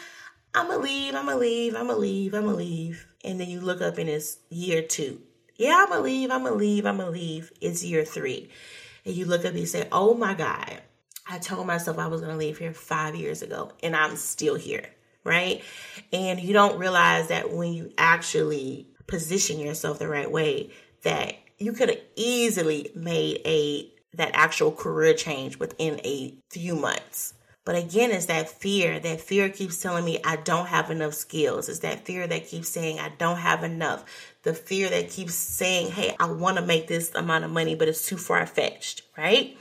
I'm 0.54 0.68
gonna 0.68 0.82
leave, 0.82 1.14
I'm 1.14 1.26
gonna 1.26 1.38
leave, 1.38 1.74
I'm 1.74 1.86
gonna 1.86 1.98
leave, 1.98 2.34
I'm 2.34 2.44
gonna 2.44 2.56
leave, 2.56 3.06
and 3.24 3.40
then 3.40 3.48
you 3.48 3.60
look 3.60 3.80
up 3.80 3.98
and 3.98 4.08
it's 4.08 4.38
year 4.50 4.82
two. 4.82 5.20
Yeah, 5.56 5.76
I'm 5.82 5.88
gonna 5.88 6.02
leave, 6.02 6.30
I'm 6.30 6.44
gonna 6.44 6.56
leave, 6.56 6.86
I'm 6.86 6.96
gonna 6.96 7.10
leave. 7.10 7.52
It's 7.60 7.84
year 7.84 8.04
three. 8.04 8.50
And 9.04 9.14
you 9.14 9.26
look 9.26 9.40
up 9.40 9.50
and 9.52 9.58
you 9.58 9.66
say, 9.66 9.88
oh 9.92 10.14
my 10.14 10.34
God, 10.34 10.80
I 11.30 11.38
told 11.38 11.66
myself 11.66 11.98
I 11.98 12.08
was 12.08 12.20
gonna 12.20 12.36
leave 12.36 12.58
here 12.58 12.74
five 12.74 13.14
years 13.14 13.40
ago 13.42 13.70
and 13.82 13.94
I'm 13.94 14.16
still 14.16 14.56
here, 14.56 14.84
right? 15.22 15.62
And 16.12 16.40
you 16.40 16.52
don't 16.52 16.78
realize 16.78 17.28
that 17.28 17.52
when 17.52 17.72
you 17.72 17.92
actually 17.96 18.88
position 19.06 19.60
yourself 19.60 20.00
the 20.00 20.08
right 20.08 20.30
way, 20.30 20.70
that 21.02 21.34
you 21.58 21.72
could 21.72 21.88
have 21.88 22.00
easily 22.16 22.90
made 22.96 23.40
a 23.44 23.90
that 24.14 24.32
actual 24.34 24.72
career 24.72 25.14
change 25.14 25.58
within 25.58 26.00
a 26.04 26.34
few 26.50 26.74
months. 26.74 27.34
But 27.64 27.76
again, 27.76 28.10
it's 28.10 28.26
that 28.26 28.48
fear. 28.48 28.98
That 28.98 29.20
fear 29.20 29.48
keeps 29.48 29.80
telling 29.80 30.04
me 30.04 30.18
I 30.24 30.36
don't 30.36 30.66
have 30.66 30.90
enough 30.90 31.14
skills. 31.14 31.68
It's 31.68 31.80
that 31.80 32.04
fear 32.04 32.26
that 32.26 32.48
keeps 32.48 32.68
saying 32.68 32.98
I 32.98 33.10
don't 33.18 33.36
have 33.36 33.62
enough. 33.62 34.04
The 34.42 34.54
fear 34.54 34.88
that 34.88 35.10
keeps 35.10 35.34
saying, 35.34 35.92
hey, 35.92 36.16
I 36.18 36.32
want 36.32 36.56
to 36.56 36.64
make 36.64 36.88
this 36.88 37.14
amount 37.14 37.44
of 37.44 37.52
money, 37.52 37.76
but 37.76 37.86
it's 37.86 38.06
too 38.06 38.16
far 38.16 38.44
fetched, 38.46 39.02
right? 39.16 39.56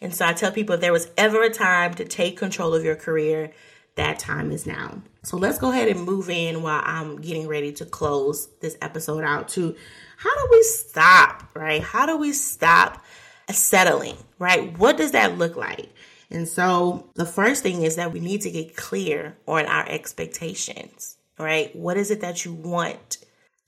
And 0.00 0.14
so 0.14 0.26
I 0.26 0.32
tell 0.32 0.52
people 0.52 0.74
if 0.74 0.80
there 0.80 0.92
was 0.92 1.10
ever 1.16 1.42
a 1.42 1.50
time 1.50 1.94
to 1.94 2.04
take 2.04 2.38
control 2.38 2.74
of 2.74 2.84
your 2.84 2.96
career, 2.96 3.52
that 3.96 4.18
time 4.18 4.50
is 4.50 4.66
now. 4.66 5.02
So 5.22 5.36
let's 5.36 5.58
go 5.58 5.70
ahead 5.70 5.88
and 5.88 6.02
move 6.04 6.30
in 6.30 6.62
while 6.62 6.82
I'm 6.84 7.20
getting 7.20 7.46
ready 7.46 7.72
to 7.72 7.84
close 7.84 8.48
this 8.60 8.78
episode 8.80 9.24
out 9.24 9.48
to 9.50 9.76
how 10.16 10.34
do 10.34 10.48
we 10.50 10.62
stop, 10.62 11.50
right? 11.54 11.82
How 11.82 12.06
do 12.06 12.16
we 12.16 12.32
stop 12.32 13.04
settling, 13.50 14.16
right? 14.38 14.76
What 14.78 14.96
does 14.96 15.12
that 15.12 15.38
look 15.38 15.56
like? 15.56 15.90
And 16.30 16.46
so 16.48 17.10
the 17.14 17.26
first 17.26 17.62
thing 17.62 17.82
is 17.82 17.96
that 17.96 18.12
we 18.12 18.20
need 18.20 18.42
to 18.42 18.50
get 18.50 18.76
clear 18.76 19.36
on 19.46 19.66
our 19.66 19.86
expectations, 19.88 21.16
right? 21.38 21.74
What 21.74 21.96
is 21.96 22.10
it 22.10 22.20
that 22.20 22.44
you 22.44 22.54
want? 22.54 23.18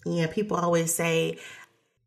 Yeah, 0.07 0.29
people 0.29 0.57
always 0.57 0.95
say, 0.95 1.39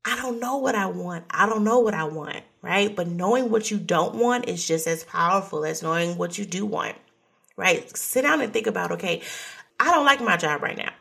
I 0.05 0.15
don't 0.15 0.39
know 0.39 0.57
what 0.57 0.75
I 0.75 0.85
want. 0.85 1.25
I 1.29 1.45
don't 1.45 1.63
know 1.63 1.79
what 1.79 1.93
I 1.93 2.05
want, 2.05 2.43
right? 2.65 2.95
But 2.95 3.07
knowing 3.07 3.51
what 3.51 3.69
you 3.69 3.77
don't 3.77 4.15
want 4.15 4.49
is 4.49 4.67
just 4.67 4.87
as 4.87 5.03
powerful 5.03 5.63
as 5.65 5.83
knowing 5.83 6.17
what 6.17 6.39
you 6.39 6.45
do 6.45 6.65
want, 6.65 6.95
right? 7.55 7.95
Sit 7.95 8.23
down 8.23 8.41
and 8.41 8.51
think 8.51 8.65
about, 8.65 8.93
okay, 8.93 9.21
I 9.79 9.91
don't 9.91 10.05
like 10.05 10.19
my 10.19 10.35
job 10.35 10.63
right 10.63 10.75
now. 10.75 10.91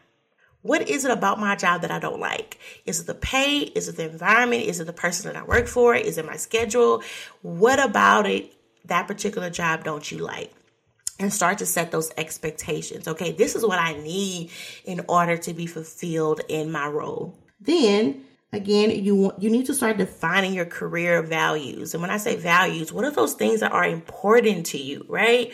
What 0.60 0.90
is 0.90 1.06
it 1.06 1.10
about 1.10 1.40
my 1.40 1.56
job 1.56 1.80
that 1.80 1.90
I 1.90 1.98
don't 1.98 2.20
like? 2.20 2.58
Is 2.84 3.00
it 3.00 3.06
the 3.06 3.14
pay? 3.14 3.60
Is 3.60 3.88
it 3.88 3.96
the 3.96 4.10
environment? 4.10 4.64
Is 4.64 4.78
it 4.78 4.84
the 4.84 4.92
person 4.92 5.32
that 5.32 5.40
I 5.40 5.44
work 5.44 5.66
for? 5.66 5.94
Is 5.94 6.18
it 6.18 6.26
my 6.26 6.36
schedule? 6.36 7.02
What 7.40 7.82
about 7.82 8.26
it, 8.26 8.52
that 8.84 9.06
particular 9.06 9.48
job, 9.48 9.84
don't 9.84 10.10
you 10.10 10.18
like? 10.18 10.52
And 11.18 11.32
start 11.32 11.58
to 11.58 11.66
set 11.66 11.90
those 11.92 12.12
expectations. 12.18 13.08
Okay, 13.08 13.32
this 13.32 13.54
is 13.54 13.64
what 13.64 13.78
I 13.78 13.94
need 13.94 14.50
in 14.84 15.00
order 15.08 15.38
to 15.38 15.54
be 15.54 15.64
fulfilled 15.64 16.42
in 16.48 16.70
my 16.70 16.88
role. 16.88 17.38
Then 17.58 18.24
again 18.54 18.90
you 18.90 19.32
you 19.38 19.50
need 19.50 19.66
to 19.66 19.74
start 19.74 19.96
defining 19.96 20.54
your 20.54 20.64
career 20.64 21.22
values 21.22 21.94
and 21.94 22.00
when 22.00 22.10
i 22.10 22.16
say 22.16 22.36
values 22.36 22.92
what 22.92 23.04
are 23.04 23.10
those 23.10 23.34
things 23.34 23.60
that 23.60 23.72
are 23.72 23.84
important 23.84 24.66
to 24.66 24.78
you 24.78 25.04
right 25.08 25.52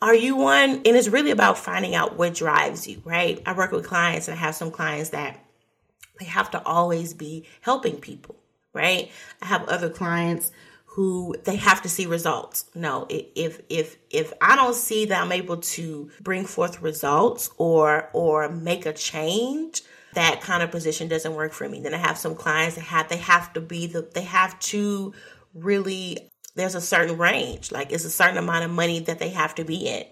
are 0.00 0.14
you 0.14 0.36
one? 0.36 0.70
And 0.70 0.86
it's 0.86 1.08
really 1.08 1.32
about 1.32 1.58
finding 1.58 1.94
out 1.94 2.16
what 2.16 2.34
drives 2.34 2.86
you, 2.86 3.02
right? 3.04 3.42
I 3.44 3.52
work 3.52 3.72
with 3.72 3.86
clients 3.86 4.28
and 4.28 4.36
I 4.36 4.40
have 4.40 4.54
some 4.54 4.70
clients 4.70 5.10
that 5.10 5.40
they 6.18 6.26
have 6.26 6.50
to 6.52 6.62
always 6.64 7.14
be 7.14 7.46
helping 7.62 7.96
people, 7.96 8.36
right? 8.72 9.10
I 9.42 9.46
have 9.46 9.68
other 9.68 9.90
clients 9.90 10.52
who 10.84 11.34
they 11.44 11.56
have 11.56 11.82
to 11.82 11.88
see 11.88 12.06
results. 12.06 12.66
No, 12.74 13.06
if 13.08 13.60
if 13.68 13.96
if 14.10 14.32
I 14.40 14.56
don't 14.56 14.74
see 14.74 15.06
that 15.06 15.22
I'm 15.22 15.32
able 15.32 15.58
to 15.58 16.10
bring 16.20 16.44
forth 16.44 16.80
results 16.80 17.50
or 17.56 18.08
or 18.12 18.48
make 18.48 18.86
a 18.86 18.92
change, 18.92 19.82
that 20.14 20.40
kind 20.40 20.62
of 20.62 20.70
position 20.70 21.08
doesn't 21.08 21.34
work 21.34 21.52
for 21.52 21.68
me. 21.68 21.80
Then 21.80 21.94
I 21.94 21.98
have 21.98 22.18
some 22.18 22.34
clients 22.34 22.76
that 22.76 22.84
have 22.84 23.08
they 23.08 23.18
have 23.18 23.52
to 23.54 23.60
be 23.60 23.86
the 23.86 24.08
they 24.14 24.22
have 24.22 24.58
to 24.60 25.12
really 25.54 26.28
there's 26.54 26.74
a 26.74 26.80
certain 26.80 27.18
range, 27.18 27.70
like 27.70 27.92
it's 27.92 28.04
a 28.04 28.10
certain 28.10 28.38
amount 28.38 28.64
of 28.64 28.70
money 28.70 29.00
that 29.00 29.18
they 29.18 29.30
have 29.30 29.54
to 29.56 29.64
be 29.64 29.88
in. 29.88 30.04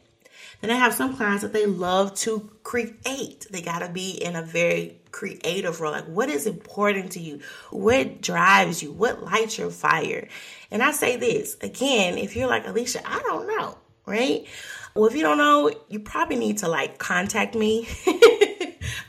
Then 0.61 0.70
I 0.70 0.76
have 0.76 0.94
some 0.94 1.16
clients 1.16 1.42
that 1.42 1.52
they 1.52 1.66
love 1.66 2.14
to 2.16 2.50
create. 2.62 3.46
They 3.50 3.61
got 3.61 3.80
to 3.80 3.88
be 3.88 4.11
in 4.12 4.37
a 4.37 4.42
very 4.42 5.00
creative 5.11 5.80
role. 5.80 5.92
Like, 5.92 6.06
what 6.06 6.28
is 6.28 6.46
important 6.46 7.12
to 7.12 7.20
you? 7.20 7.40
What 7.70 8.22
drives 8.22 8.82
you? 8.82 8.92
What 8.92 9.22
lights 9.22 9.59
your 9.59 9.70
fire? 9.70 10.28
And 10.70 10.82
I 10.82 10.92
say 10.92 11.16
this 11.16 11.56
again, 11.61 12.16
if 12.16 12.37
you're 12.37 12.48
like, 12.48 12.66
Alicia, 12.66 13.00
I 13.04 13.18
don't 13.20 13.46
know, 13.46 13.76
right? 14.06 14.46
Well, 14.94 15.06
if 15.06 15.14
you 15.14 15.22
don't 15.22 15.38
know, 15.38 15.70
you 15.88 16.00
probably 16.00 16.37
need 16.37 16.59
to 16.59 16.68
like 16.68 16.98
contact 16.98 17.54
me. 17.54 17.87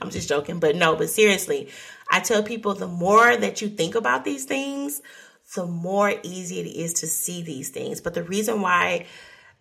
I'm 0.07 0.13
just 0.13 0.29
joking, 0.29 0.59
but 0.59 0.77
no, 0.77 0.95
but 0.95 1.09
seriously, 1.09 1.67
I 2.09 2.21
tell 2.21 2.41
people 2.41 2.73
the 2.73 2.87
more 2.87 3.35
that 3.35 3.61
you 3.61 3.67
think 3.67 3.93
about 3.93 4.23
these 4.23 4.45
things, 4.45 5.01
the 5.53 5.65
more 5.65 6.13
easy 6.23 6.61
it 6.61 6.67
is 6.67 6.93
to 6.95 7.07
see 7.07 7.41
these 7.41 7.69
things. 7.69 7.99
But 7.99 8.13
the 8.13 8.23
reason 8.23 8.61
why, 8.61 9.05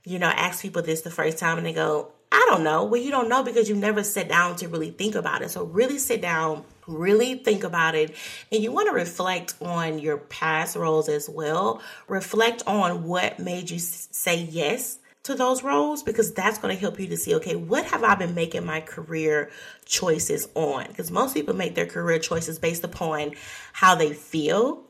you 0.05 0.21
know, 0.21 0.29
I 0.29 0.35
ask 0.35 0.63
people 0.63 0.83
this 0.83 1.01
the 1.01 1.11
first 1.11 1.39
time 1.39 1.59
and 1.59 1.67
they 1.67 1.73
go, 1.73 2.13
I 2.31 2.47
don't 2.49 2.63
know. 2.63 2.85
Well, 2.85 3.01
you 3.01 3.11
don't 3.11 3.29
know 3.29 3.43
because 3.43 3.69
you 3.69 3.75
never 3.75 4.05
sit 4.05 4.29
down 4.29 4.55
to 4.57 4.69
really 4.69 4.93
think 4.93 5.17
about 5.17 5.43
it. 5.43 5.51
So 5.51 5.65
really 5.65 5.99
sit 5.99 6.23
down, 6.23 6.65
really 6.87 7.35
think 7.35 7.65
about 7.65 7.97
it. 7.97 8.15
And 8.53 8.63
you 8.63 8.71
want 8.71 8.87
to 8.87 8.95
reflect 8.95 9.55
on 9.61 9.99
your 9.99 10.19
past 10.19 10.77
roles 10.77 11.09
as 11.09 11.29
well. 11.29 11.83
Reflect 12.07 12.63
on 12.69 13.03
what 13.03 13.41
made 13.41 13.69
you 13.69 13.81
say 13.81 14.43
yes 14.45 15.01
to 15.27 15.35
those 15.35 15.63
roles 15.63 16.03
because 16.03 16.33
that's 16.35 16.59
going 16.59 16.75
to 16.75 16.81
help 16.81 16.99
you 16.99 17.07
to 17.07 17.17
see 17.17 17.35
okay 17.35 17.57
what 17.57 17.85
have 17.85 18.03
i 18.03 18.15
been 18.15 18.35
making 18.35 18.65
my 18.65 18.81
career 18.81 19.51
choices 19.85 20.49
on 20.55 20.87
because 20.89 21.11
most 21.11 21.35
people 21.35 21.55
make 21.55 21.75
their 21.75 21.87
career 21.87 22.19
choices 22.19 22.59
based 22.59 22.85
upon 22.85 23.33
how 23.73 23.95
they 23.95 24.13
feel 24.13 24.87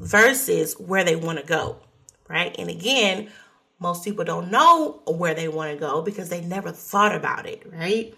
versus 0.00 0.74
where 0.78 1.04
they 1.04 1.16
want 1.16 1.38
to 1.38 1.44
go, 1.44 1.78
right? 2.28 2.54
And 2.58 2.70
again, 2.70 3.30
most 3.78 4.04
people 4.04 4.24
don't 4.24 4.50
know 4.50 5.02
where 5.06 5.34
they 5.34 5.48
want 5.48 5.72
to 5.72 5.78
go 5.78 6.02
because 6.02 6.28
they 6.28 6.40
never 6.40 6.72
thought 6.72 7.14
about 7.14 7.46
it, 7.46 7.62
right? 7.72 8.14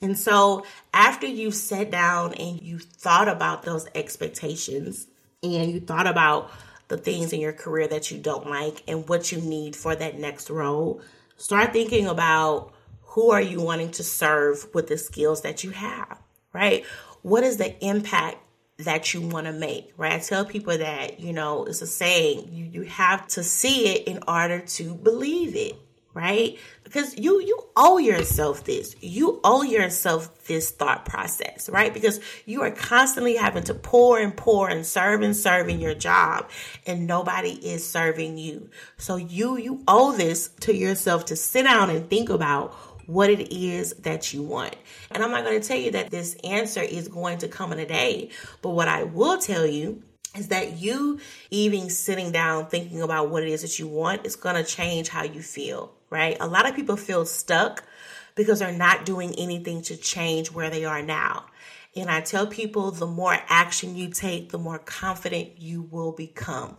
And 0.00 0.18
so 0.18 0.64
after 0.92 1.26
you 1.26 1.50
sat 1.50 1.90
down 1.90 2.34
and 2.34 2.60
you 2.60 2.78
thought 2.78 3.28
about 3.28 3.62
those 3.62 3.86
expectations 3.94 5.06
and 5.42 5.70
you 5.70 5.80
thought 5.80 6.06
about 6.06 6.50
the 6.88 6.96
things 6.96 7.32
in 7.32 7.40
your 7.40 7.52
career 7.52 7.88
that 7.88 8.10
you 8.10 8.18
don't 8.18 8.48
like 8.48 8.82
and 8.86 9.08
what 9.08 9.32
you 9.32 9.40
need 9.40 9.74
for 9.74 9.94
that 9.94 10.18
next 10.18 10.50
role, 10.50 11.00
start 11.36 11.72
thinking 11.72 12.06
about 12.06 12.72
who 13.02 13.30
are 13.30 13.40
you 13.40 13.60
wanting 13.60 13.90
to 13.92 14.02
serve 14.02 14.66
with 14.74 14.88
the 14.88 14.96
skills 14.96 15.42
that 15.42 15.64
you 15.64 15.70
have, 15.70 16.18
right? 16.52 16.84
What 17.22 17.44
is 17.44 17.56
the 17.56 17.78
impact 17.84 18.38
that 18.78 19.12
you 19.12 19.20
want 19.20 19.46
to 19.46 19.52
make, 19.52 19.92
right? 19.96 20.14
I 20.14 20.18
tell 20.18 20.44
people 20.44 20.76
that, 20.76 21.20
you 21.20 21.32
know, 21.32 21.64
it's 21.64 21.82
a 21.82 21.86
saying, 21.86 22.48
you, 22.52 22.64
you 22.64 22.82
have 22.82 23.26
to 23.28 23.42
see 23.42 23.94
it 23.94 24.08
in 24.08 24.20
order 24.26 24.60
to 24.60 24.94
believe 24.94 25.54
it, 25.54 25.76
right? 26.14 26.58
Because 26.84 27.16
you 27.16 27.40
you 27.40 27.58
owe 27.76 27.98
yourself 27.98 28.64
this. 28.64 28.96
You 29.00 29.40
owe 29.44 29.62
yourself 29.62 30.44
this 30.46 30.70
thought 30.70 31.04
process, 31.04 31.68
right? 31.68 31.92
Because 31.92 32.20
you 32.44 32.62
are 32.62 32.70
constantly 32.70 33.36
having 33.36 33.64
to 33.64 33.74
pour 33.74 34.18
and 34.18 34.36
pour 34.36 34.68
and 34.68 34.84
serve 34.84 35.22
and 35.22 35.36
serve 35.36 35.68
in 35.68 35.80
your 35.80 35.94
job 35.94 36.50
and 36.86 37.06
nobody 37.06 37.52
is 37.52 37.88
serving 37.88 38.38
you. 38.38 38.68
So 38.98 39.16
you 39.16 39.56
you 39.56 39.82
owe 39.88 40.12
this 40.12 40.48
to 40.60 40.74
yourself 40.74 41.26
to 41.26 41.36
sit 41.36 41.64
down 41.64 41.90
and 41.90 42.08
think 42.08 42.28
about 42.28 42.74
what 43.06 43.30
it 43.30 43.52
is 43.52 43.94
that 43.94 44.32
you 44.32 44.42
want. 44.42 44.76
And 45.10 45.22
I'm 45.22 45.30
not 45.30 45.44
going 45.44 45.60
to 45.60 45.66
tell 45.66 45.78
you 45.78 45.90
that 45.92 46.10
this 46.10 46.34
answer 46.44 46.82
is 46.82 47.08
going 47.08 47.38
to 47.38 47.48
come 47.48 47.72
in 47.72 47.78
a 47.78 47.86
day, 47.86 48.30
but 48.60 48.70
what 48.70 48.88
I 48.88 49.02
will 49.04 49.38
tell 49.38 49.66
you 49.66 50.02
is 50.36 50.48
that 50.48 50.78
you 50.78 51.20
even 51.50 51.90
sitting 51.90 52.32
down 52.32 52.66
thinking 52.66 53.02
about 53.02 53.30
what 53.30 53.42
it 53.42 53.48
is 53.48 53.62
that 53.62 53.78
you 53.78 53.86
want 53.86 54.24
is 54.26 54.36
going 54.36 54.56
to 54.56 54.64
change 54.64 55.08
how 55.08 55.22
you 55.24 55.42
feel, 55.42 55.92
right? 56.10 56.36
A 56.40 56.46
lot 56.46 56.68
of 56.68 56.74
people 56.74 56.96
feel 56.96 57.26
stuck 57.26 57.84
because 58.34 58.60
they're 58.60 58.72
not 58.72 59.04
doing 59.04 59.34
anything 59.36 59.82
to 59.82 59.96
change 59.96 60.50
where 60.50 60.70
they 60.70 60.84
are 60.84 61.02
now. 61.02 61.44
And 61.94 62.10
I 62.10 62.22
tell 62.22 62.46
people 62.46 62.90
the 62.90 63.06
more 63.06 63.36
action 63.48 63.94
you 63.96 64.08
take, 64.08 64.50
the 64.50 64.58
more 64.58 64.78
confident 64.78 65.60
you 65.60 65.82
will 65.82 66.12
become. 66.12 66.78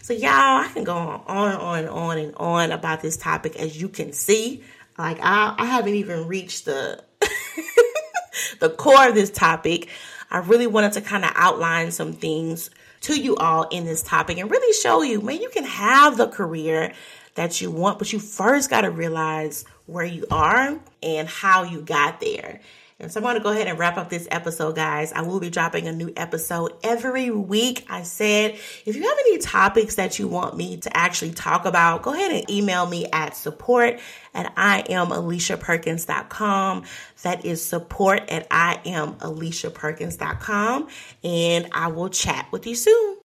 So, 0.00 0.14
y'all, 0.14 0.30
I 0.32 0.70
can 0.72 0.84
go 0.84 0.94
on 0.94 1.52
and 1.52 1.60
on 1.60 1.78
and 1.80 1.88
on 1.88 2.18
and 2.18 2.34
on 2.36 2.72
about 2.72 3.02
this 3.02 3.18
topic. 3.18 3.56
As 3.56 3.78
you 3.80 3.90
can 3.90 4.12
see, 4.14 4.62
like 4.96 5.18
I, 5.20 5.54
I 5.58 5.66
haven't 5.66 5.94
even 5.94 6.26
reached 6.26 6.64
the 6.64 7.04
the 8.60 8.70
core 8.70 9.08
of 9.08 9.14
this 9.14 9.30
topic. 9.30 9.88
I 10.30 10.38
really 10.38 10.66
wanted 10.66 10.92
to 10.92 11.02
kind 11.02 11.24
of 11.24 11.32
outline 11.34 11.90
some 11.90 12.14
things 12.14 12.70
to 13.04 13.20
you 13.20 13.36
all 13.36 13.64
in 13.64 13.84
this 13.84 14.02
topic 14.02 14.38
and 14.38 14.50
really 14.50 14.72
show 14.74 15.02
you, 15.02 15.20
man, 15.20 15.40
you 15.40 15.50
can 15.50 15.64
have 15.64 16.16
the 16.16 16.28
career 16.28 16.92
that 17.34 17.60
you 17.60 17.70
want, 17.70 17.98
but 17.98 18.12
you 18.12 18.18
first 18.18 18.70
got 18.70 18.82
to 18.82 18.90
realize 18.90 19.64
where 19.86 20.04
you 20.04 20.26
are 20.30 20.78
and 21.02 21.28
how 21.28 21.64
you 21.64 21.80
got 21.80 22.20
there. 22.20 22.60
And 23.00 23.10
so 23.10 23.18
I'm 23.18 23.24
going 23.24 23.34
to 23.34 23.42
go 23.42 23.50
ahead 23.50 23.66
and 23.66 23.76
wrap 23.78 23.96
up 23.96 24.08
this 24.08 24.28
episode, 24.30 24.76
guys. 24.76 25.12
I 25.12 25.22
will 25.22 25.40
be 25.40 25.50
dropping 25.50 25.88
a 25.88 25.92
new 25.92 26.12
episode 26.16 26.72
every 26.84 27.28
week. 27.28 27.84
I 27.90 28.02
said, 28.02 28.52
if 28.86 28.94
you 28.94 29.02
have 29.02 29.18
any 29.18 29.38
topics 29.38 29.96
that 29.96 30.18
you 30.18 30.28
want 30.28 30.56
me 30.56 30.76
to 30.78 30.96
actually 30.96 31.32
talk 31.32 31.64
about, 31.64 32.02
go 32.02 32.12
ahead 32.12 32.30
and 32.30 32.48
email 32.48 32.86
me 32.86 33.06
at 33.12 33.36
support 33.36 33.98
at 34.32 34.52
I 34.56 34.84
am 34.88 35.08
AliciaPerkins.com. 35.08 36.84
That 37.22 37.44
is 37.44 37.64
support 37.64 38.30
at 38.30 38.46
I 38.50 38.80
am 38.84 39.14
AliciaPerkins.com. 39.14 40.88
And 41.24 41.68
I 41.72 41.88
will 41.88 42.08
chat 42.08 42.46
with 42.52 42.66
you 42.66 42.76
soon. 42.76 43.18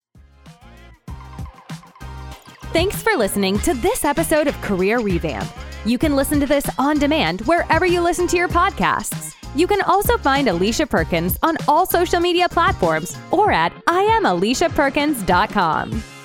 Thanks 2.72 3.02
for 3.02 3.16
listening 3.16 3.58
to 3.60 3.74
this 3.74 4.04
episode 4.04 4.46
of 4.46 4.54
Career 4.60 4.98
Revamp. 4.98 5.48
You 5.84 5.98
can 5.98 6.16
listen 6.16 6.40
to 6.40 6.46
this 6.46 6.66
on 6.78 6.98
demand 6.98 7.42
wherever 7.42 7.86
you 7.86 8.00
listen 8.00 8.26
to 8.28 8.36
your 8.36 8.48
podcasts. 8.48 9.37
You 9.54 9.66
can 9.66 9.80
also 9.82 10.16
find 10.18 10.48
Alicia 10.48 10.86
Perkins 10.86 11.38
on 11.42 11.56
all 11.66 11.86
social 11.86 12.20
media 12.20 12.48
platforms 12.48 13.16
or 13.30 13.50
at 13.50 13.72
IamAliciaPerkins.com. 13.86 16.17